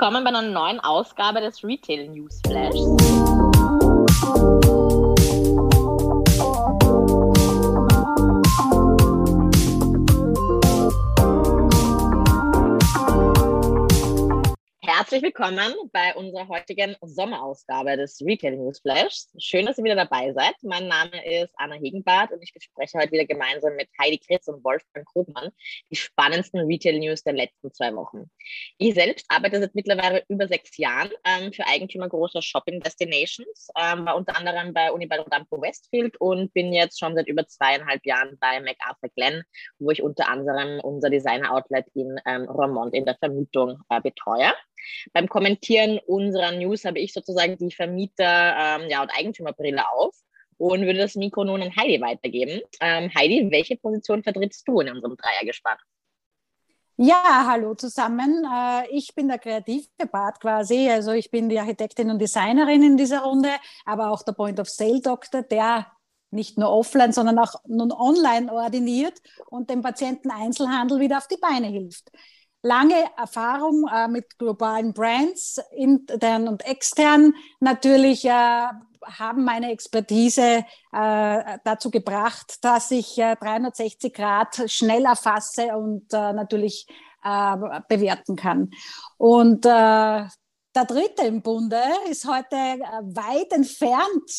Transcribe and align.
willkommen 0.00 0.24
bei 0.24 0.30
einer 0.30 0.40
neuen 0.40 0.80
Ausgabe 0.80 1.42
des 1.42 1.62
Retail 1.62 2.08
News 2.08 2.40
Herzlich 15.00 15.22
willkommen 15.22 15.72
bei 15.94 16.14
unserer 16.14 16.46
heutigen 16.48 16.94
Sommerausgabe 17.00 17.96
des 17.96 18.20
Retail 18.20 18.58
News 18.58 18.80
Flash. 18.80 19.22
Schön, 19.38 19.64
dass 19.64 19.78
ihr 19.78 19.84
wieder 19.84 19.94
dabei 19.94 20.30
seid. 20.34 20.52
Mein 20.60 20.88
Name 20.88 21.24
ist 21.24 21.54
Anna 21.56 21.76
Hegenbart 21.76 22.32
und 22.32 22.42
ich 22.42 22.52
bespreche 22.52 22.98
heute 22.98 23.10
wieder 23.10 23.24
gemeinsam 23.24 23.76
mit 23.76 23.88
Heidi 23.98 24.18
Kritz 24.18 24.46
und 24.48 24.62
Wolfgang 24.62 25.08
Krugmann 25.08 25.52
die 25.90 25.96
spannendsten 25.96 26.60
Retail 26.66 26.98
News 26.98 27.22
der 27.22 27.32
letzten 27.32 27.72
zwei 27.72 27.96
Wochen. 27.96 28.30
Ich 28.76 28.92
selbst 28.92 29.24
arbeite 29.30 29.58
seit 29.60 29.74
mittlerweile 29.74 30.22
über 30.28 30.46
sechs 30.46 30.76
Jahren 30.76 31.10
ähm, 31.24 31.50
für 31.50 31.66
Eigentümer 31.66 32.10
großer 32.10 32.42
Shopping 32.42 32.80
Destinations, 32.80 33.68
ähm, 33.78 34.04
war 34.04 34.16
unter 34.16 34.36
anderem 34.36 34.74
bei 34.74 34.92
Unibail 34.92 35.20
Rodamco 35.20 35.62
Westfield 35.62 36.20
und 36.20 36.52
bin 36.52 36.74
jetzt 36.74 37.00
schon 37.00 37.14
seit 37.14 37.26
über 37.26 37.46
zweieinhalb 37.46 38.04
Jahren 38.04 38.36
bei 38.38 38.60
MacArthur 38.60 39.08
Glen, 39.16 39.44
wo 39.78 39.92
ich 39.92 40.02
unter 40.02 40.28
anderem 40.28 40.78
unser 40.80 41.08
Designer 41.08 41.54
Outlet 41.54 41.86
in 41.94 42.20
ähm, 42.26 42.44
Romont 42.50 42.92
in 42.92 43.06
der 43.06 43.16
Vermietung 43.16 43.78
äh, 43.88 44.02
betreue. 44.02 44.52
Beim 45.12 45.28
Kommentieren 45.28 45.98
unserer 46.06 46.52
News 46.52 46.84
habe 46.84 46.98
ich 46.98 47.12
sozusagen 47.12 47.56
die 47.56 47.70
Vermieter- 47.70 48.80
ähm, 48.80 48.88
ja, 48.88 49.02
und 49.02 49.10
Eigentümerbrille 49.10 49.82
auf 49.92 50.14
und 50.58 50.82
würde 50.82 50.98
das 50.98 51.14
Mikro 51.14 51.44
nun 51.44 51.62
an 51.62 51.74
Heidi 51.74 52.00
weitergeben. 52.00 52.60
Ähm, 52.80 53.10
Heidi, 53.14 53.48
welche 53.50 53.76
Position 53.76 54.22
vertrittst 54.22 54.68
du 54.68 54.80
in 54.80 54.90
unserem 54.90 55.16
Dreiergespann? 55.16 55.78
Ja, 56.96 57.46
hallo 57.48 57.74
zusammen. 57.74 58.44
Äh, 58.44 58.88
ich 58.90 59.14
bin 59.14 59.28
der 59.28 59.38
kreative 59.38 59.88
Part 60.10 60.38
quasi. 60.38 60.90
Also 60.90 61.12
ich 61.12 61.30
bin 61.30 61.48
die 61.48 61.58
Architektin 61.58 62.10
und 62.10 62.18
Designerin 62.18 62.82
in 62.82 62.96
dieser 62.98 63.20
Runde, 63.20 63.48
aber 63.86 64.10
auch 64.10 64.22
der 64.22 64.32
Point 64.32 64.60
of 64.60 64.68
Sale 64.68 65.00
Doktor, 65.00 65.42
der 65.42 65.86
nicht 66.30 66.58
nur 66.58 66.70
offline, 66.70 67.12
sondern 67.12 67.38
auch 67.38 67.54
nun 67.66 67.90
online 67.90 68.52
ordiniert 68.52 69.18
und 69.46 69.70
dem 69.70 69.80
Patienten 69.80 70.30
Einzelhandel 70.30 71.00
wieder 71.00 71.16
auf 71.16 71.26
die 71.26 71.38
Beine 71.40 71.68
hilft 71.68 72.10
lange 72.62 73.04
Erfahrung 73.16 73.86
äh, 73.92 74.08
mit 74.08 74.38
globalen 74.38 74.92
Brands, 74.92 75.60
intern 75.76 76.48
und 76.48 76.64
extern. 76.66 77.34
Natürlich 77.60 78.24
äh, 78.24 78.68
haben 79.02 79.44
meine 79.44 79.70
Expertise 79.70 80.64
äh, 80.92 81.58
dazu 81.64 81.90
gebracht, 81.90 82.58
dass 82.62 82.90
ich 82.90 83.14
360 83.16 84.04
äh, 84.04 84.10
Grad 84.10 84.70
schnell 84.70 85.04
erfasse 85.04 85.76
und 85.76 86.12
äh, 86.12 86.32
natürlich 86.32 86.86
äh, 87.24 87.56
bewerten 87.88 88.36
kann. 88.36 88.70
Und 89.16 89.64
der 89.64 90.84
dritte 90.86 91.26
im 91.26 91.42
Bunde 91.42 91.82
ist 92.08 92.26
heute 92.26 92.54
weit 92.54 93.52
entfernt, 93.52 94.30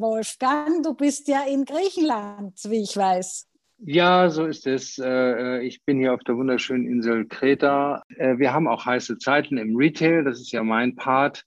Wolfgang. 0.00 0.84
Du 0.84 0.94
bist 0.94 1.26
ja 1.28 1.44
in 1.44 1.64
Griechenland, 1.64 2.60
wie 2.64 2.82
ich 2.82 2.96
weiß. 2.96 3.48
Ja, 3.80 4.28
so 4.28 4.44
ist 4.44 4.66
es. 4.66 4.98
Äh, 4.98 5.60
ich 5.62 5.84
bin 5.84 6.00
hier 6.00 6.12
auf 6.12 6.24
der 6.24 6.36
wunderschönen 6.36 6.84
Insel 6.86 7.26
Kreta. 7.26 8.02
Äh, 8.16 8.38
wir 8.38 8.52
haben 8.52 8.66
auch 8.66 8.84
heiße 8.84 9.18
Zeiten 9.18 9.56
im 9.56 9.76
Retail. 9.76 10.24
Das 10.24 10.40
ist 10.40 10.50
ja 10.50 10.64
mein 10.64 10.96
Part. 10.96 11.44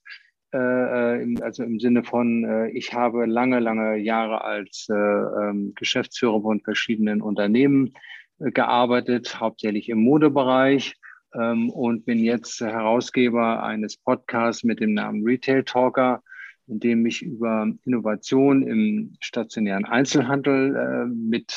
Äh, 0.50 0.58
also 0.58 1.62
im 1.62 1.78
Sinne 1.78 2.04
von, 2.04 2.70
ich 2.72 2.94
habe 2.94 3.26
lange, 3.26 3.60
lange 3.60 3.96
Jahre 3.98 4.44
als 4.44 4.86
ähm, 4.90 5.72
Geschäftsführer 5.74 6.40
von 6.40 6.60
verschiedenen 6.60 7.20
Unternehmen 7.20 7.92
gearbeitet, 8.38 9.38
hauptsächlich 9.38 9.90
im 9.90 10.02
Modebereich 10.02 10.94
ähm, 11.34 11.68
und 11.68 12.06
bin 12.06 12.18
jetzt 12.18 12.60
Herausgeber 12.60 13.62
eines 13.62 13.98
Podcasts 13.98 14.64
mit 14.64 14.80
dem 14.80 14.94
Namen 14.94 15.22
Retail 15.22 15.64
Talker 15.64 16.22
in 16.68 16.78
dem 16.80 17.04
ich 17.04 17.22
über 17.22 17.66
Innovation 17.84 18.62
im 18.62 19.16
stationären 19.20 19.84
Einzelhandel 19.84 21.08
mit 21.08 21.52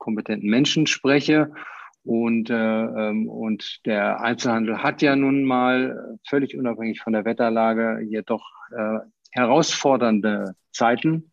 kompetenten 0.00 0.50
Menschen 0.50 0.88
spreche. 0.88 1.52
Und, 2.02 2.50
äh, 2.50 2.54
ähm, 2.54 3.28
und 3.28 3.86
der 3.86 4.20
Einzelhandel 4.20 4.82
hat 4.82 5.02
ja 5.02 5.14
nun 5.14 5.44
mal 5.44 6.18
völlig 6.28 6.56
unabhängig 6.56 7.00
von 7.00 7.12
der 7.12 7.24
Wetterlage 7.24 8.00
jedoch 8.02 8.50
äh, 8.76 8.98
herausfordernde 9.30 10.56
Zeiten. 10.72 11.30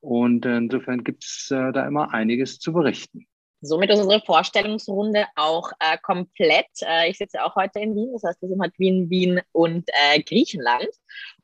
Und 0.00 0.46
insofern 0.46 1.02
gibt 1.02 1.24
es 1.24 1.50
äh, 1.50 1.72
da 1.72 1.86
immer 1.86 2.12
einiges 2.12 2.60
zu 2.60 2.72
berichten. 2.72 3.26
Somit 3.66 3.90
unsere 3.90 4.20
Vorstellungsrunde 4.20 5.26
auch 5.34 5.70
äh, 5.80 5.98
komplett. 6.02 6.66
Äh, 6.82 7.10
ich 7.10 7.18
sitze 7.18 7.44
auch 7.44 7.56
heute 7.56 7.80
in 7.80 7.94
Wien, 7.94 8.12
das 8.12 8.22
heißt, 8.22 8.40
wir 8.40 8.48
sind 8.48 8.62
heute 8.62 8.78
Wien, 8.78 9.10
Wien 9.10 9.40
und 9.52 9.88
äh, 9.88 10.22
Griechenland. 10.22 10.88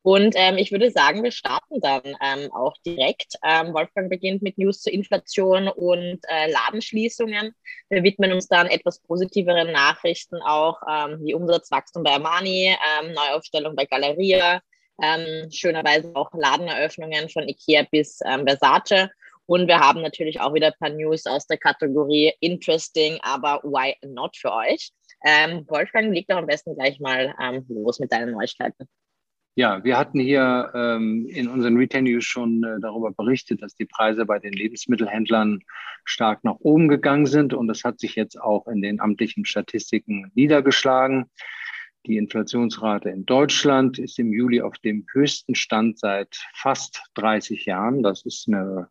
Und 0.03 0.34
ähm, 0.37 0.59
ich 0.59 0.72
würde 0.72 0.91
sagen, 0.91 1.22
wir 1.22 1.31
starten 1.31 1.81
dann 1.81 2.03
ähm, 2.05 2.53
auch 2.53 2.77
direkt. 2.84 3.34
Ähm, 3.44 3.72
Wolfgang 3.72 4.11
beginnt 4.11 4.43
mit 4.43 4.59
News 4.59 4.82
zur 4.82 4.93
Inflation 4.93 5.69
und 5.69 6.21
äh, 6.28 6.50
Ladenschließungen. 6.50 7.55
Wir 7.88 8.03
widmen 8.03 8.32
uns 8.32 8.49
dann 8.49 8.66
etwas 8.66 8.99
positiveren 9.00 9.71
Nachrichten 9.71 10.37
auch 10.43 10.81
ähm, 10.88 11.19
wie 11.22 11.34
Umsatzwachstum 11.34 12.03
bei 12.03 12.12
Armani, 12.12 12.77
ähm, 13.00 13.12
Neuaufstellung 13.12 13.77
bei 13.77 13.87
Galeria, 13.87 14.61
ähm, 15.00 15.50
schönerweise 15.50 16.11
auch 16.15 16.31
Ladeneröffnungen 16.32 17.28
von 17.28 17.49
Ikea 17.49 17.87
bis 17.91 18.19
Versace. 18.19 19.09
Und 19.47 19.67
wir 19.67 19.81
haben 19.81 20.03
natürlich 20.03 20.41
auch 20.41 20.55
wieder 20.55 20.69
ein 20.69 20.79
paar 20.79 20.91
News 20.91 21.27
aus 21.27 21.47
der 21.47 21.59
Kategorie 21.59 22.33
Interesting, 22.41 23.19
aber 23.23 23.61
why 23.65 23.95
not 24.05 24.37
für 24.37 24.53
euch? 24.53 24.93
Ähm, 25.25 25.65
Wolfgang, 25.69 26.13
leg 26.13 26.27
doch 26.29 26.37
am 26.37 26.47
besten 26.47 26.75
gleich 26.75 27.01
mal 27.01 27.35
ähm, 27.41 27.65
los 27.69 28.01
mit 28.01 28.13
deinen 28.13 28.33
Neuigkeiten. 28.33 28.89
Ja, 29.55 29.85
wir 29.85 29.99
hatten 29.99 30.19
hier 30.19 30.73
ähm, 30.75 31.27
in 31.29 31.47
unseren 31.47 31.77
Retail 31.77 32.03
News 32.03 32.25
schon 32.25 32.65
äh, 32.65 32.81
darüber 32.81 33.13
berichtet, 33.13 33.61
dass 33.61 33.75
die 33.75 33.85
Preise 33.85 34.25
bei 34.25 34.39
den 34.39 34.55
Lebensmittelhändlern 34.55 35.61
stark 36.05 36.43
nach 36.43 36.57
oben 36.61 36.89
gegangen 36.89 37.27
sind 37.27 37.53
und 37.53 37.69
das 37.69 37.85
hat 37.85 38.01
sich 38.01 38.15
jetzt 38.15 38.41
auch 38.41 38.67
in 38.67 38.81
den 38.81 38.99
amtlichen 38.99 39.45
Statistiken 39.45 40.31
niedergeschlagen. 40.35 41.31
Die 42.07 42.17
Inflationsrate 42.17 43.11
in 43.11 43.27
Deutschland 43.27 43.99
ist 43.99 44.19
im 44.19 44.33
Juli 44.33 44.63
auf 44.63 44.79
dem 44.79 45.07
höchsten 45.13 45.55
Stand 45.55 45.99
seit 45.99 46.35
fast 46.55 47.03
30 47.15 47.67
Jahren. 47.67 48.03
Das 48.03 48.25
ist 48.25 48.49
eine 48.49 48.89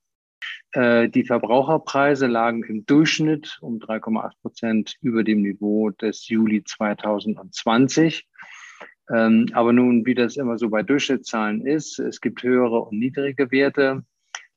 die 0.74 1.26
Verbraucherpreise 1.26 2.28
lagen 2.28 2.64
im 2.64 2.86
Durchschnitt 2.86 3.58
um 3.62 3.80
3,8 3.80 4.32
Prozent 4.42 4.96
über 5.02 5.24
dem 5.24 5.42
Niveau 5.42 5.90
des 5.90 6.30
Juli 6.30 6.64
2020. 6.64 8.26
Ähm, 9.12 9.48
aber 9.54 9.74
nun, 9.74 10.06
wie 10.06 10.16
das 10.16 10.38
immer 10.38 10.58
so 10.58 10.70
bei 10.70 10.84
Durchschnittszahlen 10.84 11.66
ist, 11.66 12.00
es 12.00 12.22
gibt 12.22 12.44
höhere 12.44 12.82
und 12.82 12.98
niedrige 12.98 13.52
Werte. 13.52 14.06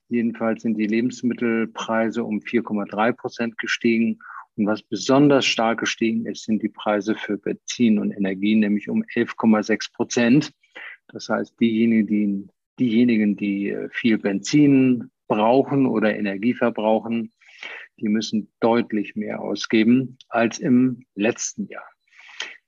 Jedenfalls 0.07 0.61
sind 0.61 0.77
die 0.77 0.87
Lebensmittelpreise 0.87 2.23
um 2.23 2.39
4,3 2.39 3.13
Prozent 3.13 3.57
gestiegen. 3.57 4.19
Und 4.55 4.67
was 4.67 4.81
besonders 4.83 5.45
stark 5.45 5.79
gestiegen 5.79 6.25
ist, 6.25 6.45
sind 6.45 6.63
die 6.63 6.69
Preise 6.69 7.15
für 7.15 7.37
Benzin 7.37 7.99
und 7.99 8.11
Energie, 8.11 8.55
nämlich 8.55 8.89
um 8.89 9.03
11,6 9.03 9.93
Prozent. 9.93 10.51
Das 11.09 11.27
heißt, 11.27 11.59
diejenigen, 11.59 12.07
die, 12.07 12.47
diejenigen, 12.79 13.35
die 13.35 13.71
äh, 13.71 13.89
viel 13.91 14.17
Benzin 14.17 15.11
brauchen 15.27 15.85
oder 15.85 16.15
Energie 16.15 16.53
verbrauchen, 16.53 17.31
die 17.97 18.09
müssen 18.09 18.51
deutlich 18.59 19.15
mehr 19.15 19.41
ausgeben 19.41 20.17
als 20.29 20.59
im 20.59 21.05
letzten 21.15 21.67
Jahr. 21.67 21.87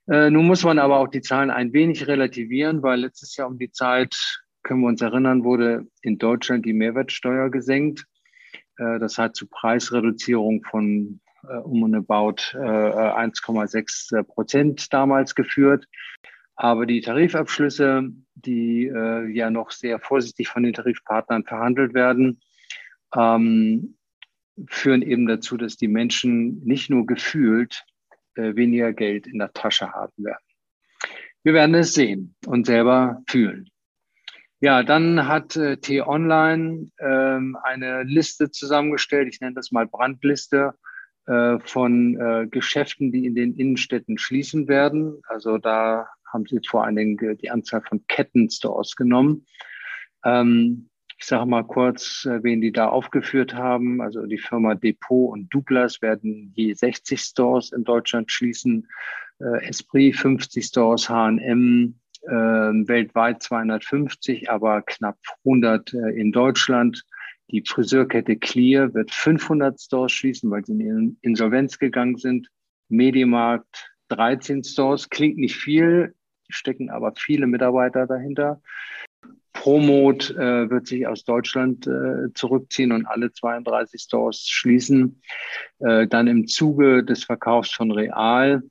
Äh, 0.09 0.29
nun 0.29 0.47
muss 0.47 0.63
man 0.63 0.79
aber 0.79 0.99
auch 0.99 1.09
die 1.09 1.21
Zahlen 1.21 1.51
ein 1.51 1.73
wenig 1.73 2.07
relativieren, 2.07 2.81
weil 2.81 3.01
letztes 3.01 3.35
Jahr 3.35 3.47
um 3.47 3.57
die 3.57 3.71
Zeit, 3.71 4.15
können 4.63 4.81
wir 4.81 4.87
uns 4.87 5.01
erinnern, 5.01 5.43
wurde 5.43 5.87
in 6.01 6.17
Deutschland 6.17 6.65
die 6.65 6.73
Mehrwertsteuer 6.73 7.49
gesenkt. 7.49 8.05
Äh, 8.77 8.99
das 8.99 9.17
hat 9.17 9.35
zu 9.35 9.47
Preisreduzierung 9.47 10.63
von 10.63 11.19
äh, 11.43 11.57
um 11.57 11.83
und 11.83 11.95
about 11.95 12.41
1,6 12.53 14.23
Prozent 14.23 14.93
damals 14.93 15.35
geführt. 15.35 15.85
Aber 16.55 16.85
die 16.85 17.01
Tarifabschlüsse, 17.01 18.09
die 18.33 18.85
ja 18.85 19.51
noch 19.51 19.69
sehr 19.69 19.99
vorsichtig 19.99 20.47
von 20.47 20.63
den 20.63 20.73
Tarifpartnern 20.73 21.43
verhandelt 21.43 21.93
werden, 21.93 22.39
ähm, 23.15 23.97
führen 24.67 25.01
eben 25.01 25.27
dazu, 25.27 25.57
dass 25.57 25.77
die 25.77 25.87
Menschen 25.87 26.63
nicht 26.63 26.89
nur 26.89 27.05
gefühlt 27.05 27.85
äh, 28.35 28.55
weniger 28.55 28.93
Geld 28.93 29.27
in 29.27 29.39
der 29.39 29.53
Tasche 29.53 29.91
haben 29.91 30.23
werden. 30.23 30.43
Wir 31.43 31.53
werden 31.53 31.75
es 31.75 31.93
sehen 31.93 32.35
und 32.45 32.65
selber 32.65 33.21
fühlen. 33.27 33.69
Ja, 34.59 34.81
dann 34.81 35.27
hat 35.27 35.55
äh, 35.55 35.77
T-Online 35.77 36.89
ähm, 36.99 37.57
eine 37.61 38.03
Liste 38.03 38.49
zusammengestellt, 38.49 39.29
ich 39.31 39.39
nenne 39.39 39.53
das 39.53 39.71
mal 39.71 39.85
Brandliste, 39.85 40.73
äh, 41.27 41.59
von 41.59 42.19
äh, 42.19 42.47
Geschäften, 42.47 43.11
die 43.11 43.25
in 43.25 43.35
den 43.35 43.53
Innenstädten 43.53 44.17
schließen 44.17 44.67
werden. 44.67 45.21
Also 45.27 45.59
da 45.59 46.07
haben 46.25 46.45
sie 46.47 46.59
vor 46.67 46.85
allen 46.85 46.95
Dingen 46.95 47.37
die 47.37 47.51
Anzahl 47.51 47.81
von 47.81 48.05
Kettenstores 48.07 48.95
genommen. 48.95 49.45
Ähm, 50.25 50.89
Ich 51.19 51.25
sage 51.25 51.47
mal 51.47 51.63
kurz, 51.63 52.25
äh, 52.25 52.43
wen 52.43 52.61
die 52.61 52.71
da 52.71 52.89
aufgeführt 52.89 53.55
haben. 53.55 54.01
Also 54.01 54.25
die 54.25 54.37
Firma 54.37 54.75
Depot 54.75 55.31
und 55.31 55.53
Douglas 55.53 56.01
werden 56.01 56.51
je 56.55 56.73
60 56.73 57.19
Stores 57.19 57.71
in 57.71 57.83
Deutschland 57.83 58.31
schließen. 58.31 58.87
Äh, 59.39 59.67
Esprit 59.67 60.15
50 60.15 60.63
Stores, 60.65 61.09
H&M 61.09 61.95
äh, 62.23 62.29
weltweit 62.31 63.41
250, 63.41 64.49
aber 64.49 64.81
knapp 64.83 65.17
100 65.45 65.93
äh, 65.93 65.97
in 66.19 66.31
Deutschland. 66.31 67.03
Die 67.49 67.63
Friseurkette 67.65 68.35
Clear 68.35 68.93
wird 68.93 69.11
500 69.11 69.79
Stores 69.79 70.11
schließen, 70.11 70.51
weil 70.51 70.65
sie 70.65 70.73
in 70.73 71.17
Insolvenz 71.21 71.79
gegangen 71.79 72.17
sind. 72.17 72.49
Medimarkt 72.89 73.91
13 74.09 74.63
Stores, 74.63 75.09
klingt 75.09 75.37
nicht 75.37 75.55
viel, 75.55 76.13
stecken 76.49 76.89
aber 76.89 77.13
viele 77.17 77.47
Mitarbeiter 77.47 78.05
dahinter. 78.07 78.61
Promot 79.57 80.29
äh, 80.31 80.69
wird 80.69 80.87
sich 80.87 81.07
aus 81.07 81.23
Deutschland 81.23 81.87
äh, 81.87 82.31
zurückziehen 82.35 82.91
und 82.91 83.07
alle 83.07 83.31
32 83.31 83.99
Stores 83.99 84.47
schließen. 84.47 85.21
Äh, 85.79 86.07
dann 86.07 86.27
im 86.27 86.47
Zuge 86.47 87.03
des 87.03 87.23
Verkaufs 87.23 87.71
von 87.71 87.91
Real 87.91 88.61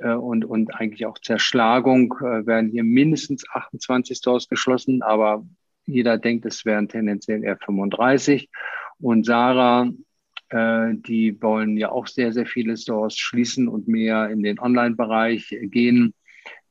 äh, 0.00 0.12
und, 0.12 0.44
und 0.44 0.74
eigentlich 0.74 1.06
auch 1.06 1.18
Zerschlagung 1.18 2.14
äh, 2.20 2.46
werden 2.46 2.70
hier 2.70 2.84
mindestens 2.84 3.48
28 3.50 4.18
Stores 4.18 4.48
geschlossen, 4.48 5.02
aber 5.02 5.46
jeder 5.86 6.18
denkt, 6.18 6.44
es 6.44 6.66
wären 6.66 6.88
tendenziell 6.88 7.42
eher 7.42 7.56
35. 7.56 8.50
Und 9.00 9.24
Sarah, 9.24 9.90
äh, 10.50 10.92
die 10.94 11.40
wollen 11.40 11.78
ja 11.78 11.90
auch 11.90 12.06
sehr, 12.06 12.34
sehr 12.34 12.46
viele 12.46 12.76
Stores 12.76 13.16
schließen 13.16 13.66
und 13.66 13.88
mehr 13.88 14.28
in 14.28 14.42
den 14.42 14.58
Online-Bereich 14.58 15.56
gehen, 15.62 16.12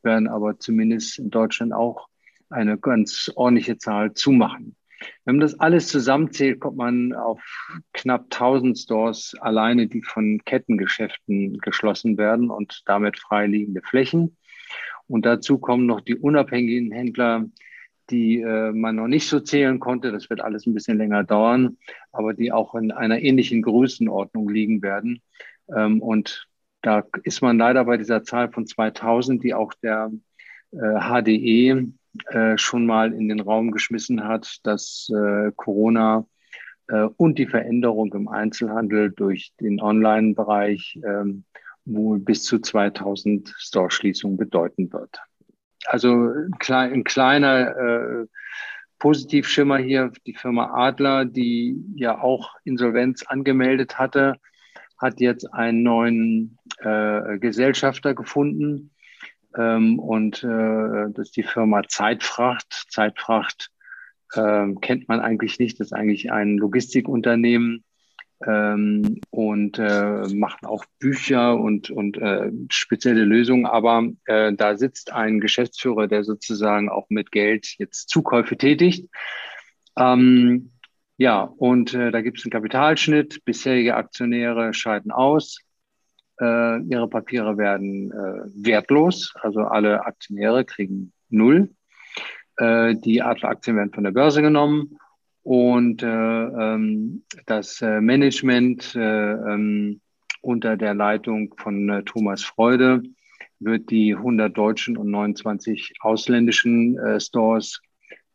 werden 0.04 0.28
aber 0.28 0.60
zumindest 0.60 1.18
in 1.18 1.32
Deutschland 1.32 1.74
auch 1.74 2.08
eine 2.54 2.78
ganz 2.78 3.32
ordentliche 3.36 3.78
Zahl 3.78 4.14
zumachen. 4.14 4.76
Wenn 5.26 5.36
man 5.36 5.42
das 5.42 5.60
alles 5.60 5.88
zusammenzählt, 5.88 6.60
kommt 6.60 6.78
man 6.78 7.14
auf 7.14 7.42
knapp 7.94 8.26
1000 8.32 8.78
Stores 8.78 9.36
alleine, 9.40 9.88
die 9.88 10.02
von 10.02 10.42
Kettengeschäften 10.46 11.58
geschlossen 11.60 12.18
werden 12.18 12.50
und 12.50 12.84
damit 12.86 13.20
freiliegende 13.20 13.82
Flächen. 13.82 14.38
Und 15.08 15.26
dazu 15.26 15.58
kommen 15.58 15.86
noch 15.86 16.02
die 16.02 16.16
unabhängigen 16.16 16.92
Händler, 16.92 17.46
die 18.10 18.42
äh, 18.42 18.72
man 18.72 18.96
noch 18.96 19.08
nicht 19.08 19.28
so 19.28 19.40
zählen 19.40 19.80
konnte. 19.80 20.12
Das 20.12 20.30
wird 20.30 20.42
alles 20.42 20.66
ein 20.66 20.74
bisschen 20.74 20.98
länger 20.98 21.24
dauern, 21.24 21.78
aber 22.12 22.34
die 22.34 22.52
auch 22.52 22.76
in 22.76 22.92
einer 22.92 23.20
ähnlichen 23.20 23.62
Größenordnung 23.62 24.50
liegen 24.50 24.82
werden. 24.82 25.22
Ähm, 25.74 26.02
und 26.02 26.48
da 26.82 27.04
ist 27.24 27.42
man 27.42 27.58
leider 27.58 27.86
bei 27.86 27.98
dieser 27.98 28.24
Zahl 28.24 28.52
von 28.52 28.68
2000, 28.68 29.44
die 29.44 29.54
auch 29.54 29.74
der 29.74 30.12
äh, 30.72 30.78
HDE 30.78 31.94
äh, 32.28 32.58
schon 32.58 32.86
mal 32.86 33.14
in 33.14 33.28
den 33.30 33.40
Raum 33.40 33.72
geschmissen 33.72 34.24
hat, 34.24 34.60
dass 34.64 35.10
äh, 35.14 35.52
Corona 35.56 36.26
äh, 36.88 37.08
und 37.18 37.40
die 37.40 37.48
Veränderung 37.48 38.14
im 38.14 38.28
Einzelhandel 38.28 39.12
durch 39.12 39.54
den 39.60 39.82
Online-Bereich 39.82 41.00
ähm, 41.06 41.44
wohl 41.86 42.20
bis 42.20 42.44
zu 42.44 42.60
2000 42.60 43.54
Store-Schließungen 43.58 44.38
bedeuten 44.38 44.92
wird. 44.94 45.20
Also 45.86 46.14
ein, 46.14 46.58
klein, 46.60 46.94
ein 46.94 47.04
kleiner 47.04 47.76
äh, 47.76 48.26
Positivschimmer 49.00 49.78
hier, 49.78 50.12
die 50.26 50.34
Firma 50.34 50.72
Adler, 50.74 51.26
die 51.26 51.84
ja 51.96 52.22
auch 52.22 52.56
Insolvenz 52.64 53.24
angemeldet 53.24 54.00
hatte, 54.00 54.36
hat 54.98 55.20
jetzt 55.20 55.54
einen 55.54 55.84
neuen 55.84 56.58
äh, 56.78 57.38
Gesellschafter 57.40 58.14
gefunden, 58.14 58.92
ähm, 59.58 60.00
und 60.00 60.44
äh, 60.44 61.12
das 61.14 61.28
ist 61.28 61.38
die 61.38 61.44
Firma 61.44 61.84
Zeitfracht. 61.88 62.86
Zeitfracht 62.90 63.70
äh, 64.34 64.68
kennt 64.82 65.08
man 65.08 65.20
eigentlich 65.20 65.60
nicht. 65.60 65.80
Das 65.80 65.88
ist 65.88 65.94
eigentlich 65.94 66.32
ein 66.32 66.58
Logistikunternehmen 66.58 67.84
ähm, 68.46 69.22
und 69.30 69.80
äh, 69.80 70.28
machen 70.34 70.66
auch 70.66 70.86
Bücher 71.00 71.58
und, 71.60 71.90
und 71.90 72.18
äh, 72.18 72.52
spezielle 72.70 73.24
Lösungen. 73.24 73.66
Aber 73.66 74.08
äh, 74.26 74.54
da 74.54 74.78
sitzt 74.78 75.14
ein 75.14 75.40
Geschäftsführer, 75.40 76.08
der 76.08 76.24
sozusagen 76.24 76.90
auch 76.90 77.10
mit 77.10 77.32
Geld 77.32 77.76
jetzt 77.78 78.10
Zukäufe 78.10 78.58
tätigt. 78.58 79.10
Ähm, 79.98 80.72
ja, 81.18 81.44
und 81.44 81.94
äh, 81.94 82.12
da 82.12 82.22
gibt 82.22 82.40
es 82.40 82.46
einen 82.46 82.52
Kapitalschnitt. 82.52 83.46
Bisherige 83.46 83.96
Aktionäre 83.96 84.74
scheiden 84.74 85.12
aus. 85.12 85.60
Äh, 86.40 86.82
ihre 86.84 87.08
Papiere 87.08 87.58
werden 87.58 88.12
äh, 88.12 88.66
wertlos, 88.66 89.34
also 89.42 89.62
alle 89.62 90.06
Aktionäre 90.06 90.66
kriegen 90.66 91.14
null. 91.30 91.70
Äh, 92.58 92.96
die 92.96 93.22
Adler-Aktien 93.22 93.76
werden 93.78 93.94
von 93.94 94.04
der 94.04 94.12
Börse 94.12 94.42
genommen 94.42 94.98
und 95.44 96.02
äh, 96.04 96.08
ähm, 96.08 97.24
das 97.46 97.82
äh, 97.82 98.00
Management 98.00 98.96
äh, 98.96 99.32
ähm, 99.34 100.02
unter 100.42 100.78
der 100.78 100.94
Leitung 100.94 101.54
von 101.58 102.04
Thomas 102.06 102.44
Freude 102.44 103.04
wird 103.60 103.90
die 103.92 104.14
100 104.14 104.58
deutschen 104.58 104.98
und 104.98 105.10
29 105.10 105.94
ausländischen 106.02 107.00
Stores 107.22 107.82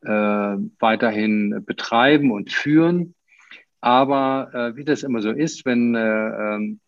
weiterhin 0.01 1.63
betreiben 1.67 2.31
und 2.33 2.51
führen. 2.51 3.15
Aber 3.83 4.73
wie 4.75 4.85
das 4.85 5.03
immer 5.03 5.21
so 5.21 5.31
ist, 5.31 5.67
wenn 5.67 5.95
ähm, 5.95 6.81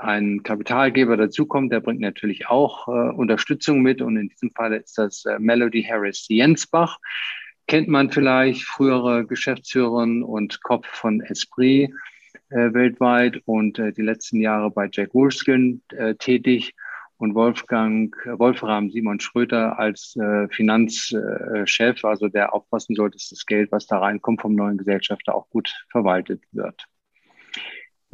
ein 0.00 0.42
Kapitalgeber 0.42 1.16
dazukommt, 1.16 1.72
der 1.72 1.80
bringt 1.80 2.00
natürlich 2.00 2.48
auch 2.48 2.88
äh, 2.88 2.90
Unterstützung 2.90 3.82
mit 3.82 4.02
und 4.02 4.16
in 4.16 4.28
diesem 4.28 4.50
Fall 4.50 4.72
ist 4.74 4.98
das 4.98 5.24
äh, 5.24 5.38
Melody 5.38 5.82
Harris 5.82 6.26
Jensbach. 6.28 6.98
Kennt 7.66 7.88
man 7.88 8.10
vielleicht, 8.10 8.62
frühere 8.62 9.24
Geschäftsführerin 9.26 10.22
und 10.22 10.62
Kopf 10.62 10.86
von 10.88 11.20
Esprit 11.20 11.90
äh, 12.50 12.74
weltweit 12.74 13.40
und 13.46 13.78
äh, 13.78 13.92
die 13.92 14.02
letzten 14.02 14.40
Jahre 14.40 14.70
bei 14.70 14.88
Jack 14.90 15.14
Wolfskin 15.14 15.82
äh, 15.90 16.14
tätig 16.14 16.74
und 17.16 17.34
Wolfgang, 17.34 18.14
Wolfram 18.26 18.90
Simon 18.90 19.20
Schröter 19.20 19.78
als 19.78 20.16
äh, 20.16 20.48
Finanzchef, 20.48 22.04
also 22.04 22.28
der 22.28 22.52
aufpassen 22.52 22.96
sollte, 22.96 23.16
dass 23.16 23.28
das 23.28 23.46
Geld, 23.46 23.70
was 23.70 23.86
da 23.86 23.98
reinkommt 23.98 24.42
vom 24.42 24.56
neuen 24.56 24.76
Gesellschafter, 24.76 25.34
auch 25.34 25.48
gut 25.48 25.72
verwaltet 25.88 26.42
wird. 26.50 26.88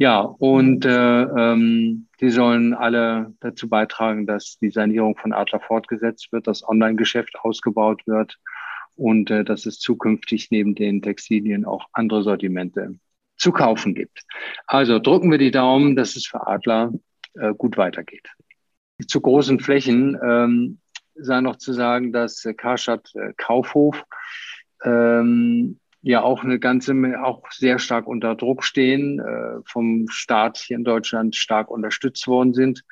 Ja, 0.01 0.21
und 0.21 0.85
äh, 0.85 1.23
ähm, 1.23 2.07
die 2.21 2.29
sollen 2.29 2.73
alle 2.73 3.33
dazu 3.41 3.67
beitragen, 3.67 4.25
dass 4.25 4.57
die 4.57 4.71
Sanierung 4.71 5.17
von 5.17 5.33
Adler 5.33 5.59
fortgesetzt 5.59 6.31
wird, 6.31 6.47
das 6.47 6.65
Online-Geschäft 6.65 7.35
ausgebaut 7.41 8.07
wird 8.07 8.39
und 8.95 9.29
äh, 9.29 9.43
dass 9.43 9.65
es 9.65 9.77
zukünftig 9.79 10.51
neben 10.51 10.73
den 10.73 11.01
Textilien 11.01 11.65
auch 11.65 11.85
andere 11.91 12.23
Sortimente 12.23 12.97
zu 13.35 13.51
kaufen 13.51 13.93
gibt. 13.93 14.23
Also 14.67 14.99
drücken 14.99 15.31
wir 15.31 15.37
die 15.37 15.51
Daumen, 15.51 15.97
dass 15.97 16.15
es 16.15 16.25
für 16.25 16.47
Adler 16.47 16.93
äh, 17.33 17.53
gut 17.53 17.75
weitergeht. 17.75 18.29
Zu 19.05 19.19
großen 19.19 19.59
Flächen 19.59 20.17
ähm, 20.23 20.79
sei 21.15 21.41
noch 21.41 21.57
zu 21.57 21.73
sagen, 21.73 22.13
dass 22.13 22.45
äh, 22.45 22.53
Karstadt 22.53 23.11
äh, 23.15 23.33
Kaufhof 23.35 24.05
ähm, 24.85 25.78
ja 26.01 26.21
auch 26.21 26.43
eine 26.43 26.59
ganze, 26.59 26.93
auch 27.23 27.51
sehr 27.51 27.77
stark 27.79 28.07
unter 28.07 28.35
Druck 28.35 28.63
stehen, 28.63 29.19
äh, 29.19 29.61
vom 29.65 30.07
Staat 30.09 30.57
hier 30.57 30.77
in 30.77 30.83
Deutschland 30.83 31.35
stark 31.35 31.69
unterstützt 31.69 32.27
worden 32.27 32.53
sind 32.53 32.83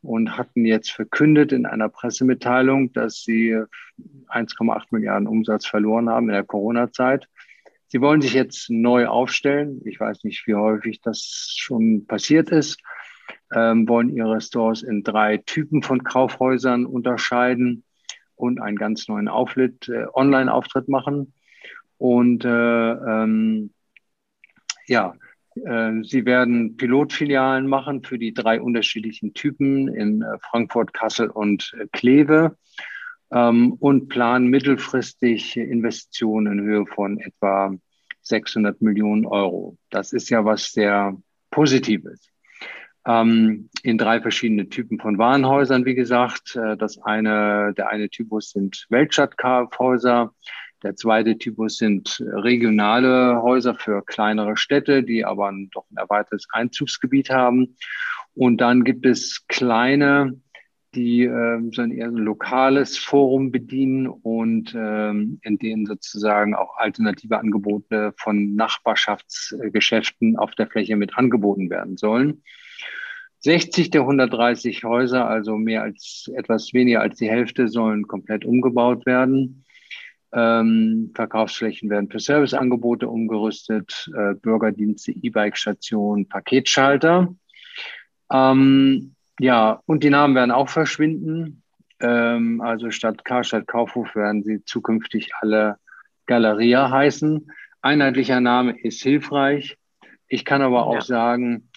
und 0.00 0.36
hatten 0.36 0.64
jetzt 0.64 0.90
verkündet 0.90 1.52
in 1.52 1.66
einer 1.66 1.88
Pressemitteilung, 1.88 2.92
dass 2.92 3.22
sie 3.22 3.58
1,8 4.28 4.86
Milliarden 4.90 5.28
Umsatz 5.28 5.66
verloren 5.66 6.08
haben 6.08 6.28
in 6.28 6.34
der 6.34 6.44
Corona-Zeit. 6.44 7.28
Sie 7.88 8.00
wollen 8.00 8.22
sich 8.22 8.34
jetzt 8.34 8.70
neu 8.70 9.06
aufstellen. 9.06 9.80
Ich 9.84 10.00
weiß 10.00 10.24
nicht, 10.24 10.46
wie 10.46 10.54
häufig 10.54 11.00
das 11.00 11.54
schon 11.56 12.06
passiert 12.06 12.50
ist. 12.50 12.80
Ähm, 13.54 13.86
wollen 13.88 14.08
ihre 14.08 14.40
Stores 14.40 14.82
in 14.82 15.02
drei 15.02 15.36
Typen 15.36 15.82
von 15.82 16.02
Kaufhäusern 16.02 16.86
unterscheiden 16.86 17.84
und 18.34 18.60
einen 18.60 18.76
ganz 18.76 19.06
neuen 19.06 19.28
Auftritt, 19.28 19.88
äh, 19.88 20.06
Online-Auftritt 20.12 20.88
machen. 20.88 21.33
Und 22.04 22.44
äh, 22.44 22.48
ähm, 22.50 23.70
ja, 24.86 25.14
äh, 25.54 26.02
sie 26.02 26.26
werden 26.26 26.76
Pilotfilialen 26.76 27.66
machen 27.66 28.02
für 28.02 28.18
die 28.18 28.34
drei 28.34 28.60
unterschiedlichen 28.60 29.32
Typen 29.32 29.88
in 29.88 30.20
äh, 30.20 30.36
Frankfurt, 30.50 30.92
Kassel 30.92 31.30
und 31.30 31.74
äh, 31.80 31.86
Kleve 31.92 32.58
ähm, 33.32 33.72
und 33.80 34.10
planen 34.10 34.48
mittelfristig 34.48 35.56
Investitionen 35.56 36.58
in 36.58 36.64
Höhe 36.66 36.84
von 36.84 37.18
etwa 37.20 37.74
600 38.20 38.82
Millionen 38.82 39.24
Euro. 39.24 39.78
Das 39.88 40.12
ist 40.12 40.28
ja 40.28 40.44
was 40.44 40.72
sehr 40.72 41.16
Positives. 41.50 42.28
Ähm, 43.06 43.70
in 43.82 43.96
drei 43.96 44.20
verschiedene 44.20 44.68
Typen 44.68 44.98
von 44.98 45.16
Warenhäusern, 45.16 45.86
wie 45.86 45.94
gesagt. 45.94 46.54
Äh, 46.54 46.76
das 46.76 46.98
eine, 46.98 47.72
der 47.74 47.88
eine 47.88 48.10
Typus 48.10 48.50
sind 48.50 48.84
Weltstadt-Kaufhäuser. 48.90 50.34
Der 50.84 50.96
zweite 50.96 51.38
Typus 51.38 51.78
sind 51.78 52.22
regionale 52.26 53.40
Häuser 53.40 53.74
für 53.74 54.04
kleinere 54.04 54.58
Städte, 54.58 55.02
die 55.02 55.24
aber 55.24 55.50
doch 55.72 55.86
ein 55.90 55.96
erweitertes 55.96 56.46
Einzugsgebiet 56.52 57.30
haben. 57.30 57.76
Und 58.34 58.60
dann 58.60 58.84
gibt 58.84 59.06
es 59.06 59.46
kleine, 59.48 60.38
die 60.94 61.24
äh, 61.24 61.60
so 61.72 61.80
ein 61.80 61.90
eher 61.90 62.08
ein 62.08 62.16
lokales 62.16 62.98
Forum 62.98 63.50
bedienen 63.50 64.08
und 64.08 64.74
ähm, 64.76 65.40
in 65.42 65.56
denen 65.58 65.86
sozusagen 65.86 66.54
auch 66.54 66.76
alternative 66.76 67.38
Angebote 67.38 68.12
von 68.18 68.54
Nachbarschaftsgeschäften 68.54 70.36
auf 70.36 70.54
der 70.54 70.66
Fläche 70.66 70.96
mit 70.96 71.16
angeboten 71.16 71.70
werden 71.70 71.96
sollen. 71.96 72.42
60 73.40 73.90
der 73.90 74.02
130 74.02 74.84
Häuser, 74.84 75.28
also 75.28 75.56
mehr 75.56 75.82
als 75.82 76.30
etwas 76.34 76.74
weniger 76.74 77.00
als 77.00 77.16
die 77.18 77.28
Hälfte, 77.30 77.68
sollen 77.68 78.06
komplett 78.06 78.44
umgebaut 78.44 79.06
werden. 79.06 79.64
Ähm, 80.36 81.12
Verkaufsflächen 81.14 81.88
werden 81.90 82.10
für 82.10 82.18
Serviceangebote 82.18 83.08
umgerüstet, 83.08 84.10
äh, 84.16 84.34
Bürgerdienste, 84.34 85.12
E-Bike-Stationen, 85.12 86.28
Paketschalter. 86.28 87.32
Ähm, 88.32 89.14
ja, 89.38 89.80
und 89.86 90.02
die 90.02 90.10
Namen 90.10 90.34
werden 90.34 90.50
auch 90.50 90.68
verschwinden. 90.68 91.62
Ähm, 92.00 92.60
also 92.60 92.90
statt 92.90 93.24
Karstadt 93.24 93.68
Kaufhof 93.68 94.14
werden 94.16 94.42
sie 94.42 94.64
zukünftig 94.64 95.30
alle 95.40 95.76
Galeria 96.26 96.90
heißen. 96.90 97.50
Einheitlicher 97.80 98.40
Name 98.40 98.76
ist 98.80 99.02
hilfreich. 99.02 99.76
Ich 100.26 100.44
kann 100.44 100.62
aber 100.62 100.86
auch 100.86 100.94
ja. 100.94 101.00
sagen, 101.02 101.68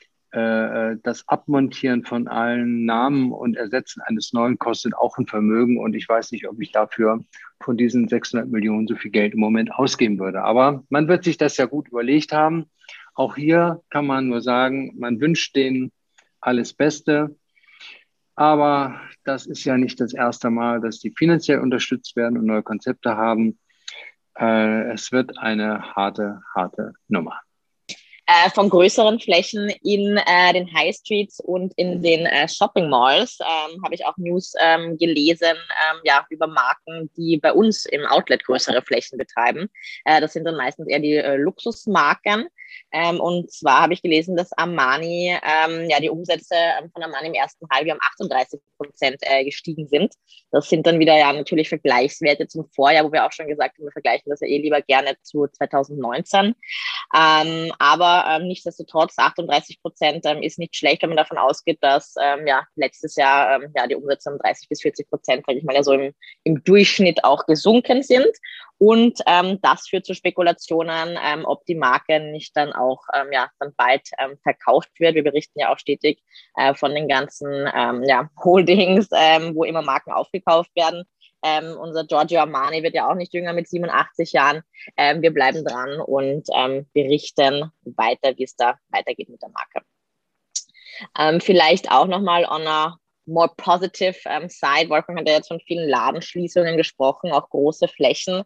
das 1.04 1.28
Abmontieren 1.28 2.04
von 2.04 2.28
allen 2.28 2.86
Namen 2.86 3.32
und 3.32 3.56
Ersetzen 3.58 4.02
eines 4.02 4.34
neuen 4.34 4.60
kostet 4.60 4.96
auch 4.96 5.18
ein 5.18 5.26
Vermögen. 5.26 5.80
Und 5.80 5.96
ich 5.96 6.08
weiß 6.08 6.32
nicht, 6.32 6.48
ob 6.48 6.62
ich 6.62 6.72
dafür 6.72 7.24
von 7.62 7.78
diesen 7.78 8.08
600 8.08 8.48
Millionen 8.48 8.88
so 8.88 8.96
viel 8.96 9.12
Geld 9.12 9.34
im 9.34 9.40
Moment 9.40 9.74
ausgeben 9.74 10.20
würde. 10.20 10.44
Aber 10.44 10.84
man 10.90 11.08
wird 11.08 11.24
sich 11.24 11.38
das 11.38 11.58
ja 11.58 11.66
gut 11.66 11.88
überlegt 11.88 12.34
haben. 12.34 12.70
Auch 13.16 13.36
hier 13.36 13.82
kann 13.90 14.06
man 14.06 14.28
nur 14.28 14.42
sagen, 14.42 14.94
man 14.98 15.20
wünscht 15.20 15.56
denen 15.56 15.92
alles 16.40 16.74
Beste. 16.74 17.36
Aber 18.36 19.02
das 19.24 19.48
ist 19.48 19.64
ja 19.64 19.78
nicht 19.78 20.00
das 20.00 20.14
erste 20.14 20.50
Mal, 20.52 20.82
dass 20.82 21.00
die 21.00 21.14
finanziell 21.18 21.60
unterstützt 21.60 22.16
werden 22.16 22.38
und 22.38 22.46
neue 22.46 22.64
Konzepte 22.64 23.18
haben. 23.18 23.58
Äh, 24.38 24.92
es 24.92 25.12
wird 25.12 25.38
eine 25.40 25.96
harte, 25.96 26.42
harte 26.54 26.94
Nummer 27.08 27.42
äh, 28.28 28.50
von 28.52 28.70
größeren 28.70 29.20
Flächen 29.20 29.70
in 29.84 30.18
äh, 30.18 30.54
den 30.54 30.72
High 30.74 30.96
Streets 30.96 31.40
und 31.40 31.74
in 31.78 32.02
den 32.02 32.26
äh, 32.26 32.48
Shopping 32.48 32.90
Malls 32.90 33.40
ähm, 33.42 33.82
habe 33.84 33.96
ich 33.96 34.06
auch 34.06 34.18
News 34.18 34.54
ähm, 34.62 34.98
gelesen 34.98 35.56
ähm, 35.56 36.02
ja, 36.04 36.26
über 36.30 36.48
Marken, 36.48 37.10
die 37.16 37.38
bei 37.38 37.54
uns 37.54 37.86
im 37.86 38.06
Outlet 38.06 38.44
größere 38.44 38.82
Flächen 38.82 39.18
betreiben. 39.18 39.70
Äh, 40.06 40.20
das 40.20 40.34
sind 40.34 40.44
dann 40.44 40.58
meistens 40.58 40.88
eher 40.88 41.00
die 41.00 41.16
äh, 41.16 41.38
Luxusmarken. 41.38 42.48
Ähm, 42.92 43.20
und 43.20 43.52
zwar 43.52 43.82
habe 43.82 43.94
ich 43.94 44.02
gelesen, 44.02 44.36
dass 44.36 44.52
Armani, 44.54 45.38
ähm, 45.44 45.90
ja, 45.90 46.00
die 46.00 46.10
Umsätze 46.10 46.56
ähm, 46.56 46.90
von 46.92 47.04
Armani 47.04 47.28
im 47.28 47.34
ersten 47.34 47.68
Halbjahr 47.72 47.98
um 47.98 48.02
38 48.02 48.60
Prozent 48.78 49.18
äh, 49.22 49.44
gestiegen 49.44 49.88
sind. 49.88 50.14
Das 50.52 50.70
sind 50.70 50.88
dann 50.88 51.00
wieder 51.00 51.18
ja 51.18 51.34
natürlich 51.34 51.70
Vergleichswerte 51.70 52.48
zum 52.48 52.70
Vorjahr, 52.74 53.06
wo 53.06 53.12
wir 53.12 53.26
auch 53.26 53.32
schon 53.32 53.48
gesagt 53.48 53.78
haben, 53.78 53.86
wir 53.86 53.92
vergleichen 53.92 54.30
das 54.30 54.40
ja 54.42 54.48
eh 54.48 54.60
lieber 54.60 54.82
gerne 54.82 55.18
zu 55.22 55.48
2019. 55.48 56.56
Ähm, 57.16 57.74
aber 57.80 58.26
ähm, 58.30 58.48
nichtsdestotrotz 58.48 59.18
38 59.18 59.82
Prozent 59.82 60.26
ähm, 60.26 60.42
ist 60.42 60.60
nicht 60.60 60.76
schlecht, 60.76 61.02
wenn 61.02 61.10
man 61.10 61.18
davon 61.18 61.38
ausgeht, 61.38 61.80
dass 61.82 62.16
ja 62.46 62.64
letztes 62.76 63.16
Jahr 63.16 63.60
ja 63.76 63.88
die 63.88 63.96
Umsätze 63.96 64.32
um 64.32 64.38
30 64.38 64.70
bis 64.70 64.82
40 64.82 65.10
Prozent, 65.10 65.46
sage 65.46 65.60
ich 65.60 65.64
mal, 65.64 65.76
ja 65.76 65.84
so 65.84 65.94
im, 65.94 66.14
im 66.44 66.64
Durchschnitt 66.64 67.24
auch 67.24 67.46
gesunken 67.46 68.04
sind. 68.04 68.28
Und 68.80 69.20
ähm, 69.26 69.60
das 69.62 69.88
führt 69.88 70.06
zu 70.06 70.14
Spekulationen, 70.14 71.18
ähm, 71.24 71.46
ob 71.46 71.66
die 71.66 71.76
Marke 71.76 72.20
nicht 72.20 72.56
dann 72.56 72.74
auch 72.74 73.02
ähm, 73.14 73.32
ja, 73.32 73.50
dann 73.60 73.74
bald 73.76 74.08
ähm, 74.20 74.38
verkauft 74.44 74.92
wird. 75.00 75.16
Wir 75.16 75.24
berichten 75.24 75.60
ja 75.60 75.74
auch 75.74 75.80
stetig 75.80 76.22
äh, 76.56 76.76
von 76.76 76.94
den 76.94 77.08
ganzen 77.08 77.70
ähm, 77.76 78.04
ja, 78.04 78.30
Holdings, 78.44 79.10
ähm, 79.12 79.56
wo 79.56 79.64
immer 79.64 79.82
Marken 79.82 80.12
aufgekauft 80.12 80.70
werden. 80.76 81.06
Ähm, 81.44 81.78
unser 81.80 82.04
Giorgio 82.06 82.40
Armani 82.40 82.84
wird 82.84 82.96
ja 82.96 83.10
auch 83.10 83.16
nicht 83.16 83.34
jünger 83.34 83.54
mit 83.54 83.68
87 83.68 84.34
Jahren. 84.34 84.62
Ähm, 84.96 85.22
wir 85.22 85.32
bleiben 85.32 85.64
dran 85.64 86.00
und 86.00 86.48
ähm, 86.56 86.88
berichten 86.94 87.72
weiter, 87.84 88.38
wie 88.38 88.44
es 88.44 88.56
da 88.56 88.78
weitergeht 88.90 89.30
mit 89.30 89.42
der 89.42 89.50
Marke. 89.50 89.82
Ähm, 91.18 91.42
vielleicht 91.42 91.92
auch 91.92 92.08
nochmal 92.08 92.46
on 92.46 92.68
a 92.68 92.98
more 93.28 93.52
positive 93.58 94.18
ähm, 94.26 94.50
side. 94.50 94.90
Wolfgang 94.90 95.20
hat 95.20 95.28
ja 95.28 95.36
jetzt 95.36 95.50
von 95.50 95.60
vielen 95.60 95.88
Ladenschließungen 95.88 96.78
gesprochen, 96.78 97.32
auch 97.32 97.50
große 97.50 97.88
Flächen. 97.88 98.44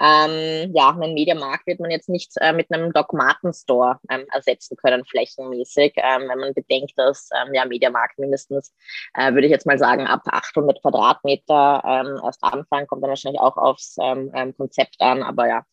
Ähm, 0.00 0.72
ja, 0.74 0.90
einen 0.90 1.14
Mediamarkt 1.14 1.66
wird 1.66 1.80
man 1.80 1.90
jetzt 1.90 2.08
nicht 2.08 2.32
äh, 2.40 2.52
mit 2.52 2.72
einem 2.72 2.92
Dogmaten-Store 2.92 3.98
ähm, 4.08 4.26
ersetzen 4.32 4.76
können, 4.76 5.04
flächenmäßig. 5.04 5.94
Ähm, 5.96 6.28
wenn 6.28 6.38
man 6.38 6.54
bedenkt, 6.54 6.92
dass 6.96 7.28
ähm, 7.34 7.54
ja, 7.54 7.64
Mediamarkt 7.64 8.18
mindestens, 8.18 8.74
äh, 9.14 9.32
würde 9.32 9.46
ich 9.46 9.50
jetzt 9.50 9.66
mal 9.66 9.78
sagen, 9.78 10.06
ab 10.06 10.22
800 10.26 10.80
Quadratmeter 10.80 11.82
ähm, 11.84 12.20
erst 12.24 12.42
anfangen, 12.42 12.86
kommt 12.86 13.02
dann 13.02 13.10
wahrscheinlich 13.10 13.40
auch 13.40 13.56
aufs 13.56 13.96
ähm, 14.00 14.30
ähm, 14.34 14.56
Konzept 14.56 14.96
an. 15.00 15.22
Aber 15.22 15.48
ja, 15.48 15.64